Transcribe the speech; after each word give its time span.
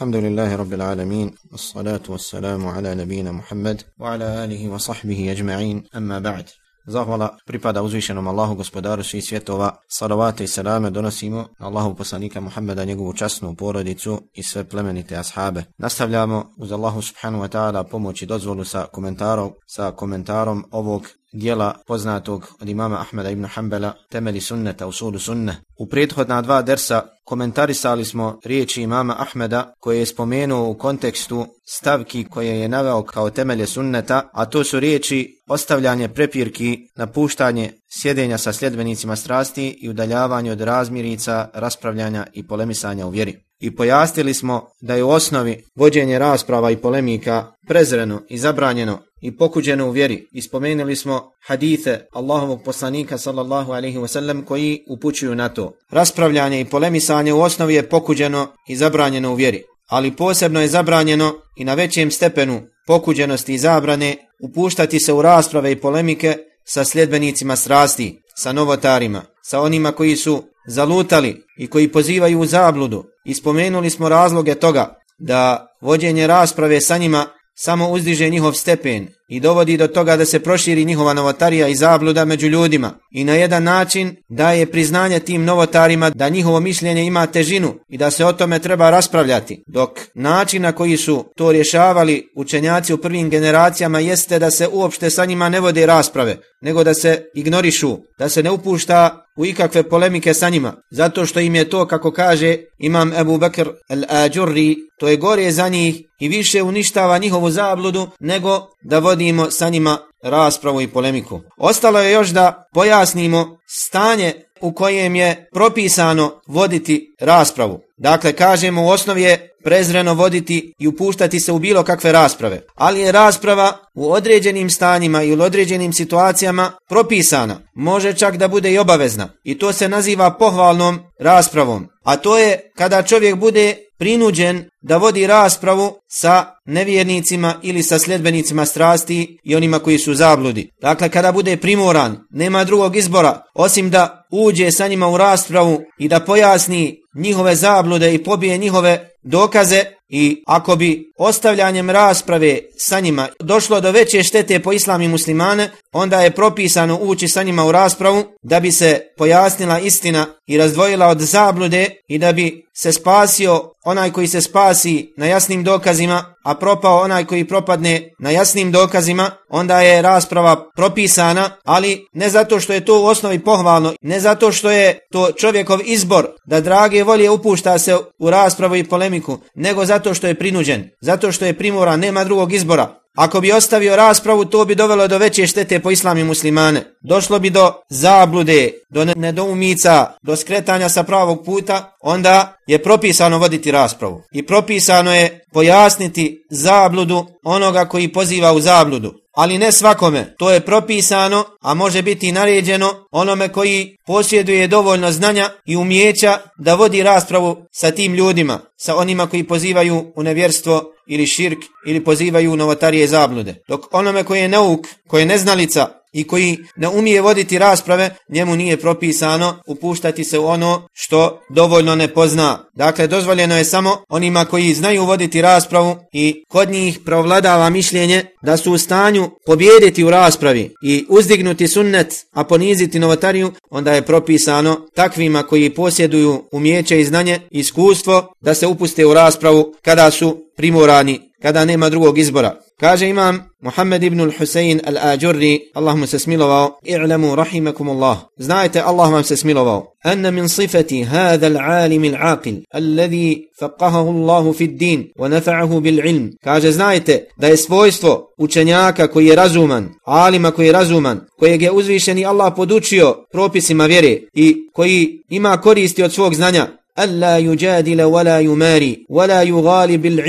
الحمد 0.00 0.16
لله 0.16 0.56
رب 0.56 0.72
العالمين 0.72 1.34
والصلاة 1.52 2.00
والسلام 2.08 2.66
على 2.66 2.94
نبينا 2.94 3.32
محمد 3.32 3.82
وعلى 3.98 4.44
آله 4.44 4.68
وصحبه 4.68 5.32
أجمعين 5.32 5.84
أما 5.96 6.18
بعد 6.18 6.46
Zahvala 6.86 7.34
pripada 7.46 7.82
uzvišenom 7.82 8.26
Allahu 8.28 8.54
gospodaru 8.54 9.02
svih 9.04 9.24
svjetova. 9.24 9.76
Salavate 9.88 10.44
i 10.44 10.46
salame 10.46 10.90
donosimo 10.90 11.48
na 11.58 11.66
Allahu 11.66 11.94
poslanika 11.94 12.40
Muhammeda, 12.40 12.84
njegovu 12.84 13.12
časnu 13.12 13.54
porodicu 13.54 14.22
i 14.32 14.42
sve 14.42 14.64
plemenite 14.64 15.16
ashabe. 15.16 15.64
Nastavljamo 15.78 16.54
uz 16.58 16.72
Allahu 16.72 17.02
subhanahu 17.02 17.44
wa 17.44 17.48
ta'ala 17.48 17.84
pomoći 17.90 18.26
dozvolu 18.26 18.64
sa 18.64 18.86
komentarom, 18.92 19.52
sa 19.66 19.90
komentarom 19.90 20.64
ovog 20.70 21.08
dijela 21.33 21.75
poznatog 21.87 22.47
od 22.61 22.69
imama 22.69 23.01
Ahmeda 23.01 23.29
ibn 23.29 23.45
Hanbala, 23.45 23.93
temeli 24.09 24.41
sunneta 24.41 24.87
usulu 24.87 25.19
sunne. 25.19 25.55
U 25.79 25.87
prethodna 25.89 26.41
dva 26.41 26.61
dersa 26.61 27.03
komentarisali 27.23 28.05
smo 28.05 28.39
riječi 28.45 28.81
imama 28.81 29.15
Ahmeda 29.19 29.73
koje 29.79 29.99
je 29.99 30.05
spomenuo 30.05 30.69
u 30.69 30.77
kontekstu 30.77 31.45
stavki 31.65 32.25
koje 32.29 32.59
je 32.59 32.69
naveo 32.69 33.03
kao 33.03 33.29
temelje 33.29 33.67
sunneta, 33.67 34.29
a 34.33 34.45
to 34.45 34.63
su 34.63 34.79
riječi 34.79 35.41
ostavljanje 35.47 36.07
prepirki, 36.07 36.79
napuštanje 36.95 37.73
sjedenja 38.01 38.37
sa 38.37 38.53
sljedbenicima 38.53 39.15
strasti 39.15 39.77
i 39.81 39.89
udaljavanje 39.89 40.51
od 40.51 40.61
razmirica, 40.61 41.49
raspravljanja 41.53 42.27
i 42.33 42.47
polemisanja 42.47 43.05
u 43.07 43.09
vjeri. 43.09 43.50
I 43.61 43.75
pojasnili 43.75 44.33
smo 44.33 44.67
da 44.81 44.95
je 44.95 45.03
u 45.03 45.09
osnovi 45.09 45.63
vođenje 45.75 46.19
rasprava 46.19 46.71
i 46.71 46.77
polemika 46.77 47.51
prezreno 47.67 48.21
i 48.29 48.37
zabranjeno 48.37 48.99
i 49.21 49.37
pokuđeno 49.37 49.87
u 49.87 49.91
vjeri. 49.91 50.27
Ispomenuli 50.31 50.95
smo 50.95 51.31
hadithe 51.47 51.99
Allahovog 52.13 52.63
poslanika 52.65 53.17
sallallahu 53.17 53.71
alaihi 53.71 53.97
wasallam 53.97 54.45
koji 54.45 54.79
upućuju 54.89 55.35
na 55.35 55.49
to. 55.49 55.73
Raspravljanje 55.89 56.61
i 56.61 56.65
polemisanje 56.65 57.33
u 57.33 57.41
osnovi 57.41 57.73
je 57.73 57.89
pokuđeno 57.89 58.47
i 58.67 58.75
zabranjeno 58.75 59.31
u 59.31 59.35
vjeri. 59.35 59.63
Ali 59.89 60.15
posebno 60.15 60.61
je 60.61 60.67
zabranjeno 60.67 61.33
i 61.57 61.63
na 61.63 61.73
većem 61.73 62.11
stepenu 62.11 62.61
pokuđenosti 62.87 63.53
i 63.53 63.57
zabrane 63.57 64.17
upuštati 64.43 64.99
se 64.99 65.13
u 65.13 65.21
rasprave 65.21 65.71
i 65.71 65.75
polemike 65.75 66.37
sa 66.63 66.85
sljedbenicima 66.85 67.55
strasti, 67.55 68.21
sa 68.35 68.53
novotarima, 68.53 69.21
sa 69.43 69.61
onima 69.61 69.91
koji 69.91 70.15
su 70.15 70.43
zalutali 70.67 71.43
i 71.57 71.67
koji 71.67 71.91
pozivaju 71.91 72.39
u 72.39 72.45
zabludu. 72.45 73.03
Ispomenuli 73.25 73.89
smo 73.89 74.09
razloge 74.09 74.55
toga 74.55 74.95
da 75.19 75.67
vođenje 75.81 76.27
rasprave 76.27 76.81
sa 76.81 76.97
njima 76.97 77.25
samo 77.55 77.89
uzdiže 77.89 78.29
njihov 78.29 78.53
stepen 78.53 79.07
i 79.31 79.39
dovodi 79.39 79.77
do 79.77 79.87
toga 79.87 80.17
da 80.17 80.25
se 80.25 80.39
proširi 80.39 80.85
njihova 80.85 81.13
novotarija 81.13 81.67
i 81.67 81.75
zabluda 81.75 82.25
među 82.25 82.47
ljudima 82.47 82.91
i 83.11 83.23
na 83.23 83.33
jedan 83.33 83.63
način 83.63 84.15
daje 84.29 84.65
priznanje 84.65 85.19
tim 85.19 85.43
novotarima 85.43 86.09
da 86.09 86.29
njihovo 86.29 86.59
mišljenje 86.59 87.03
ima 87.03 87.27
težinu 87.27 87.73
i 87.89 87.97
da 87.97 88.11
se 88.11 88.25
o 88.25 88.33
tome 88.33 88.59
treba 88.59 88.89
raspravljati. 88.89 89.63
Dok 89.67 89.89
način 90.15 90.61
na 90.61 90.71
koji 90.71 90.97
su 90.97 91.25
to 91.35 91.51
rješavali 91.51 92.27
učenjaci 92.35 92.93
u 92.93 92.97
prvim 92.97 93.29
generacijama 93.29 93.99
jeste 93.99 94.39
da 94.39 94.51
se 94.51 94.67
uopšte 94.67 95.09
sa 95.09 95.25
njima 95.25 95.49
ne 95.49 95.59
vode 95.59 95.85
rasprave, 95.85 96.37
nego 96.61 96.83
da 96.83 96.93
se 96.93 97.25
ignorišu, 97.35 97.97
da 98.19 98.29
se 98.29 98.43
ne 98.43 98.51
upušta 98.51 99.25
u 99.37 99.45
ikakve 99.45 99.83
polemike 99.83 100.33
sa 100.33 100.49
njima, 100.49 100.73
zato 100.91 101.25
što 101.25 101.39
im 101.39 101.55
je 101.55 101.69
to, 101.69 101.85
kako 101.87 102.11
kaže 102.11 102.57
imam 102.79 103.13
Ebu 103.13 103.37
Bekr 103.37 103.69
al-Ađurri, 103.89 104.75
to 104.99 105.07
je 105.07 105.17
gore 105.17 105.51
za 105.51 105.69
njih 105.69 106.01
i 106.19 106.27
više 106.27 106.63
uništava 106.63 107.17
njihovu 107.17 107.49
zabludu 107.49 108.07
nego 108.19 108.67
da 108.83 108.99
vodimo 109.21 109.51
sa 109.51 109.69
njima 109.69 109.97
raspravu 110.23 110.81
i 110.81 110.87
polemiku. 110.87 111.39
Ostalo 111.57 111.99
je 111.99 112.11
još 112.11 112.29
da 112.29 112.69
pojasnimo 112.73 113.57
stanje 113.67 114.33
u 114.61 114.73
kojem 114.73 115.15
je 115.15 115.49
propisano 115.53 116.41
voditi 116.47 117.15
raspravu. 117.19 117.79
Dakle, 117.97 118.33
kažemo 118.33 118.83
u 118.83 118.89
osnovi 118.89 119.21
je 119.21 119.49
prezreno 119.63 120.13
voditi 120.13 120.73
i 120.79 120.87
upuštati 120.87 121.39
se 121.39 121.51
u 121.51 121.59
bilo 121.59 121.83
kakve 121.83 122.11
rasprave. 122.11 122.61
Ali 122.75 122.99
je 122.99 123.11
rasprava 123.11 123.77
u 123.95 124.11
određenim 124.11 124.69
stanjima 124.69 125.23
i 125.23 125.35
u 125.35 125.41
određenim 125.41 125.93
situacijama 125.93 126.71
propisana. 126.89 127.59
Može 127.75 128.13
čak 128.13 128.37
da 128.37 128.47
bude 128.47 128.71
i 128.71 128.77
obavezna. 128.77 129.29
I 129.43 129.57
to 129.59 129.73
se 129.73 129.89
naziva 129.89 130.37
pohvalnom 130.37 130.99
raspravom. 131.19 131.87
A 132.03 132.15
to 132.15 132.37
je 132.37 132.71
kada 132.77 133.03
čovjek 133.03 133.35
bude 133.35 133.75
prinuđen 133.99 134.69
da 134.81 134.97
vodi 134.97 135.27
raspravu 135.27 135.93
sa 136.07 136.45
nevjernicima 136.65 137.55
ili 137.61 137.83
sa 137.83 137.99
sljedbenicima 137.99 138.65
strasti 138.65 139.39
i 139.43 139.55
onima 139.55 139.79
koji 139.79 139.97
su 139.97 140.13
zabludi. 140.13 140.69
Dakle, 140.81 141.09
kada 141.09 141.31
bude 141.31 141.57
primoran, 141.57 142.17
nema 142.29 142.63
drugog 142.63 142.95
izbora, 142.95 143.41
osim 143.55 143.89
da 143.89 144.23
uđe 144.31 144.71
sa 144.71 144.87
njima 144.87 145.09
u 145.09 145.17
raspravu 145.17 145.81
i 145.99 146.07
da 146.07 146.19
pojasni 146.19 146.97
njihove 147.15 147.55
zablude 147.55 148.13
i 148.13 148.23
pobije 148.23 148.57
njihove 148.57 149.09
dokaze 149.23 149.85
i 150.11 150.43
ako 150.47 150.75
bi 150.75 151.11
ostavljanjem 151.17 151.89
rasprave 151.89 152.59
sa 152.77 152.99
njima 152.99 153.27
došlo 153.39 153.81
do 153.81 153.91
veće 153.91 154.23
štete 154.23 154.59
po 154.59 154.73
islami 154.73 155.07
muslimane, 155.07 155.69
onda 155.91 156.21
je 156.21 156.31
propisano 156.31 156.99
ući 157.01 157.27
sa 157.27 157.43
njima 157.43 157.65
u 157.65 157.71
raspravu 157.71 158.23
da 158.41 158.59
bi 158.59 158.71
se 158.71 159.01
pojasnila 159.17 159.79
istina 159.79 160.27
i 160.47 160.57
razdvojila 160.57 161.07
od 161.07 161.19
zablude 161.19 161.89
i 162.07 162.17
da 162.17 162.31
bi 162.31 162.65
se 162.73 162.91
spasio 162.91 163.70
onaj 163.85 164.11
koji 164.11 164.27
se 164.27 164.41
spasi 164.41 165.13
na 165.17 165.25
jasnim 165.25 165.63
dokazima, 165.63 166.35
a 166.43 166.55
propao 166.55 167.01
onaj 167.01 167.25
koji 167.25 167.47
propadne 167.47 168.13
na 168.19 168.29
jasnim 168.31 168.71
dokazima, 168.71 169.31
onda 169.49 169.81
je 169.81 170.01
rasprava 170.01 170.69
propisana, 170.75 171.49
ali 171.65 172.07
ne 172.13 172.29
zato 172.29 172.59
što 172.59 172.73
je 172.73 172.85
to 172.85 173.01
u 173.01 173.05
osnovi 173.05 173.39
pohvalno, 173.39 173.93
ne 174.01 174.19
zato 174.19 174.51
što 174.51 174.71
je 174.71 174.99
to 175.11 175.31
čovjekov 175.31 175.79
izbor 175.85 176.27
da 176.45 176.61
drage 176.61 177.03
volje 177.03 177.29
upušta 177.29 177.79
se 177.79 177.97
u 178.19 178.29
raspravu 178.29 178.75
i 178.75 178.83
polemiku, 178.83 179.37
nego 179.55 179.85
zato 179.85 180.13
što 180.13 180.27
je 180.27 180.39
prinuđen, 180.39 180.89
zato 181.01 181.31
što 181.31 181.45
je 181.45 181.57
primoran, 181.57 181.99
nema 181.99 182.23
drugog 182.23 182.53
izbora. 182.53 183.00
Ako 183.17 183.41
bi 183.41 183.51
ostavio 183.51 183.95
raspravu, 183.95 184.45
to 184.45 184.65
bi 184.65 184.75
dovelo 184.75 185.07
do 185.07 185.17
veće 185.17 185.47
štete 185.47 185.79
po 185.79 185.91
islami 185.91 186.23
muslimane. 186.23 186.83
Došlo 187.01 187.39
bi 187.39 187.49
do 187.49 187.73
zablude, 187.89 188.71
do 188.89 189.05
nedoumica, 189.05 190.13
do 190.21 190.35
skretanja 190.35 190.89
sa 190.89 191.03
pravog 191.03 191.45
puta, 191.45 191.95
onda 192.01 192.57
je 192.67 192.83
propisano 192.83 193.37
voditi 193.37 193.71
raspravu. 193.71 194.21
I 194.33 194.45
propisano 194.45 195.15
je 195.15 195.43
pojasniti 195.53 196.43
zabludu 196.49 197.25
onoga 197.43 197.85
koji 197.85 198.13
poziva 198.13 198.53
u 198.53 198.59
zabludu. 198.59 199.13
Ali 199.33 199.57
ne 199.57 199.71
svakome, 199.71 200.35
to 200.37 200.51
je 200.51 200.59
propisano, 200.59 201.45
a 201.61 201.73
može 201.73 202.01
biti 202.01 202.31
naređeno 202.31 203.07
onome 203.11 203.49
koji 203.49 203.97
posjeduje 204.07 204.67
dovoljno 204.67 205.11
znanja 205.11 205.49
i 205.65 205.75
umjeća 205.75 206.37
da 206.57 206.75
vodi 206.75 207.03
raspravu 207.03 207.65
sa 207.71 207.91
tim 207.91 208.13
ljudima, 208.13 208.59
sa 208.77 208.95
onima 208.95 209.27
koji 209.27 209.43
pozivaju 209.43 210.13
u 210.15 210.23
nevjerstvo 210.23 210.90
ili 211.07 211.27
širk 211.27 211.59
ili 211.85 212.03
pozivaju 212.03 212.55
novotarije 212.55 213.07
zablude. 213.07 213.55
Dok 213.67 213.93
onome 213.93 214.23
koji 214.23 214.39
je 214.39 214.49
nauk, 214.49 214.87
koji 215.07 215.21
je 215.21 215.25
neznalica, 215.25 216.00
i 216.13 216.27
koji 216.27 216.57
ne 216.75 216.87
umije 216.87 217.21
voditi 217.21 217.59
rasprave, 217.59 218.15
njemu 218.29 218.55
nije 218.55 218.77
propisano 218.77 219.61
upuštati 219.67 220.23
se 220.23 220.39
u 220.39 220.45
ono 220.45 220.87
što 220.93 221.41
dovoljno 221.49 221.95
ne 221.95 222.07
pozna. 222.07 222.69
Dakle, 222.75 223.07
dozvoljeno 223.07 223.57
je 223.57 223.65
samo 223.65 223.97
onima 224.09 224.45
koji 224.45 224.73
znaju 224.73 225.05
voditi 225.05 225.41
raspravu 225.41 225.95
i 226.13 226.43
kod 226.49 226.69
njih 226.69 226.99
provladava 227.05 227.69
mišljenje 227.69 228.25
da 228.43 228.57
su 228.57 228.73
u 228.73 228.77
stanju 228.77 229.29
pobjediti 229.45 230.03
u 230.03 230.09
raspravi 230.09 230.73
i 230.83 231.05
uzdignuti 231.09 231.67
sunnet, 231.67 232.13
a 232.31 232.43
poniziti 232.43 232.99
novotariju, 232.99 233.51
onda 233.69 233.93
je 233.93 234.01
propisano 234.01 234.87
takvima 234.95 235.43
koji 235.43 235.69
posjeduju 235.69 236.43
umjeće 236.51 236.99
i 236.99 237.05
znanje 237.05 237.39
i 237.51 237.59
iskustvo 237.59 238.33
da 238.41 238.53
se 238.53 238.67
upuste 238.67 239.05
u 239.05 239.13
raspravu 239.13 239.73
kada 239.81 240.11
su 240.11 240.37
primorani, 240.57 241.19
kada 241.41 241.65
nema 241.65 241.89
drugog 241.89 242.17
izbora. 242.17 242.55
Kaže 242.81 243.09
imam 243.09 243.39
Muhammed 243.61 244.03
ibn 244.03 244.19
al-Husayn 244.21 244.79
al-Ajurri, 244.83 245.59
Allah 245.75 245.95
mu 245.95 246.07
se 246.07 246.19
smilovao, 246.19 246.79
i'lamu 246.83 247.35
rahimakum 247.35 247.89
Allah. 247.89 248.17
Znajte, 248.37 248.81
Allah 248.81 249.11
vam 249.11 249.23
se 249.23 249.37
smilovao. 249.37 249.93
Anna 250.03 250.31
min 250.31 250.49
sifati 250.49 251.03
hada 251.03 251.47
al-alim 251.47 252.03
al-aqil, 252.03 252.55
alladhi 252.73 253.45
faqahahu 253.59 254.09
Allahu 254.09 254.53
fi 254.53 254.67
din, 254.67 255.11
wa 255.19 255.29
nafa'ahu 255.29 255.81
bil 255.81 255.99
ilm. 255.99 256.29
Kaže, 256.43 256.71
znajte 256.71 257.25
da 257.37 257.47
je 257.47 257.57
svojstvo 257.57 258.33
učenjaka 258.37 259.07
koji 259.07 259.25
je 259.25 259.35
razuman, 259.35 259.89
alima 260.05 260.51
koji 260.51 260.65
je 260.65 260.71
razuman, 260.71 261.21
kojeg 261.39 261.61
je 261.61 261.71
uzvišeni 261.71 262.25
Allah 262.25 262.53
podučio 262.55 263.15
propisima 263.31 263.85
vjere 263.85 264.17
i 264.33 264.55
koji 264.73 265.23
ima 265.29 265.57
koristi 265.57 266.03
od 266.03 266.13
svog 266.13 266.35
znanja, 266.35 266.67
alla 266.95 267.39
yujadila 267.39 268.05
wala 268.05 268.41
yumari 268.41 269.05
wala 269.09 269.45
yughali 269.45 269.97
bil 269.97 270.19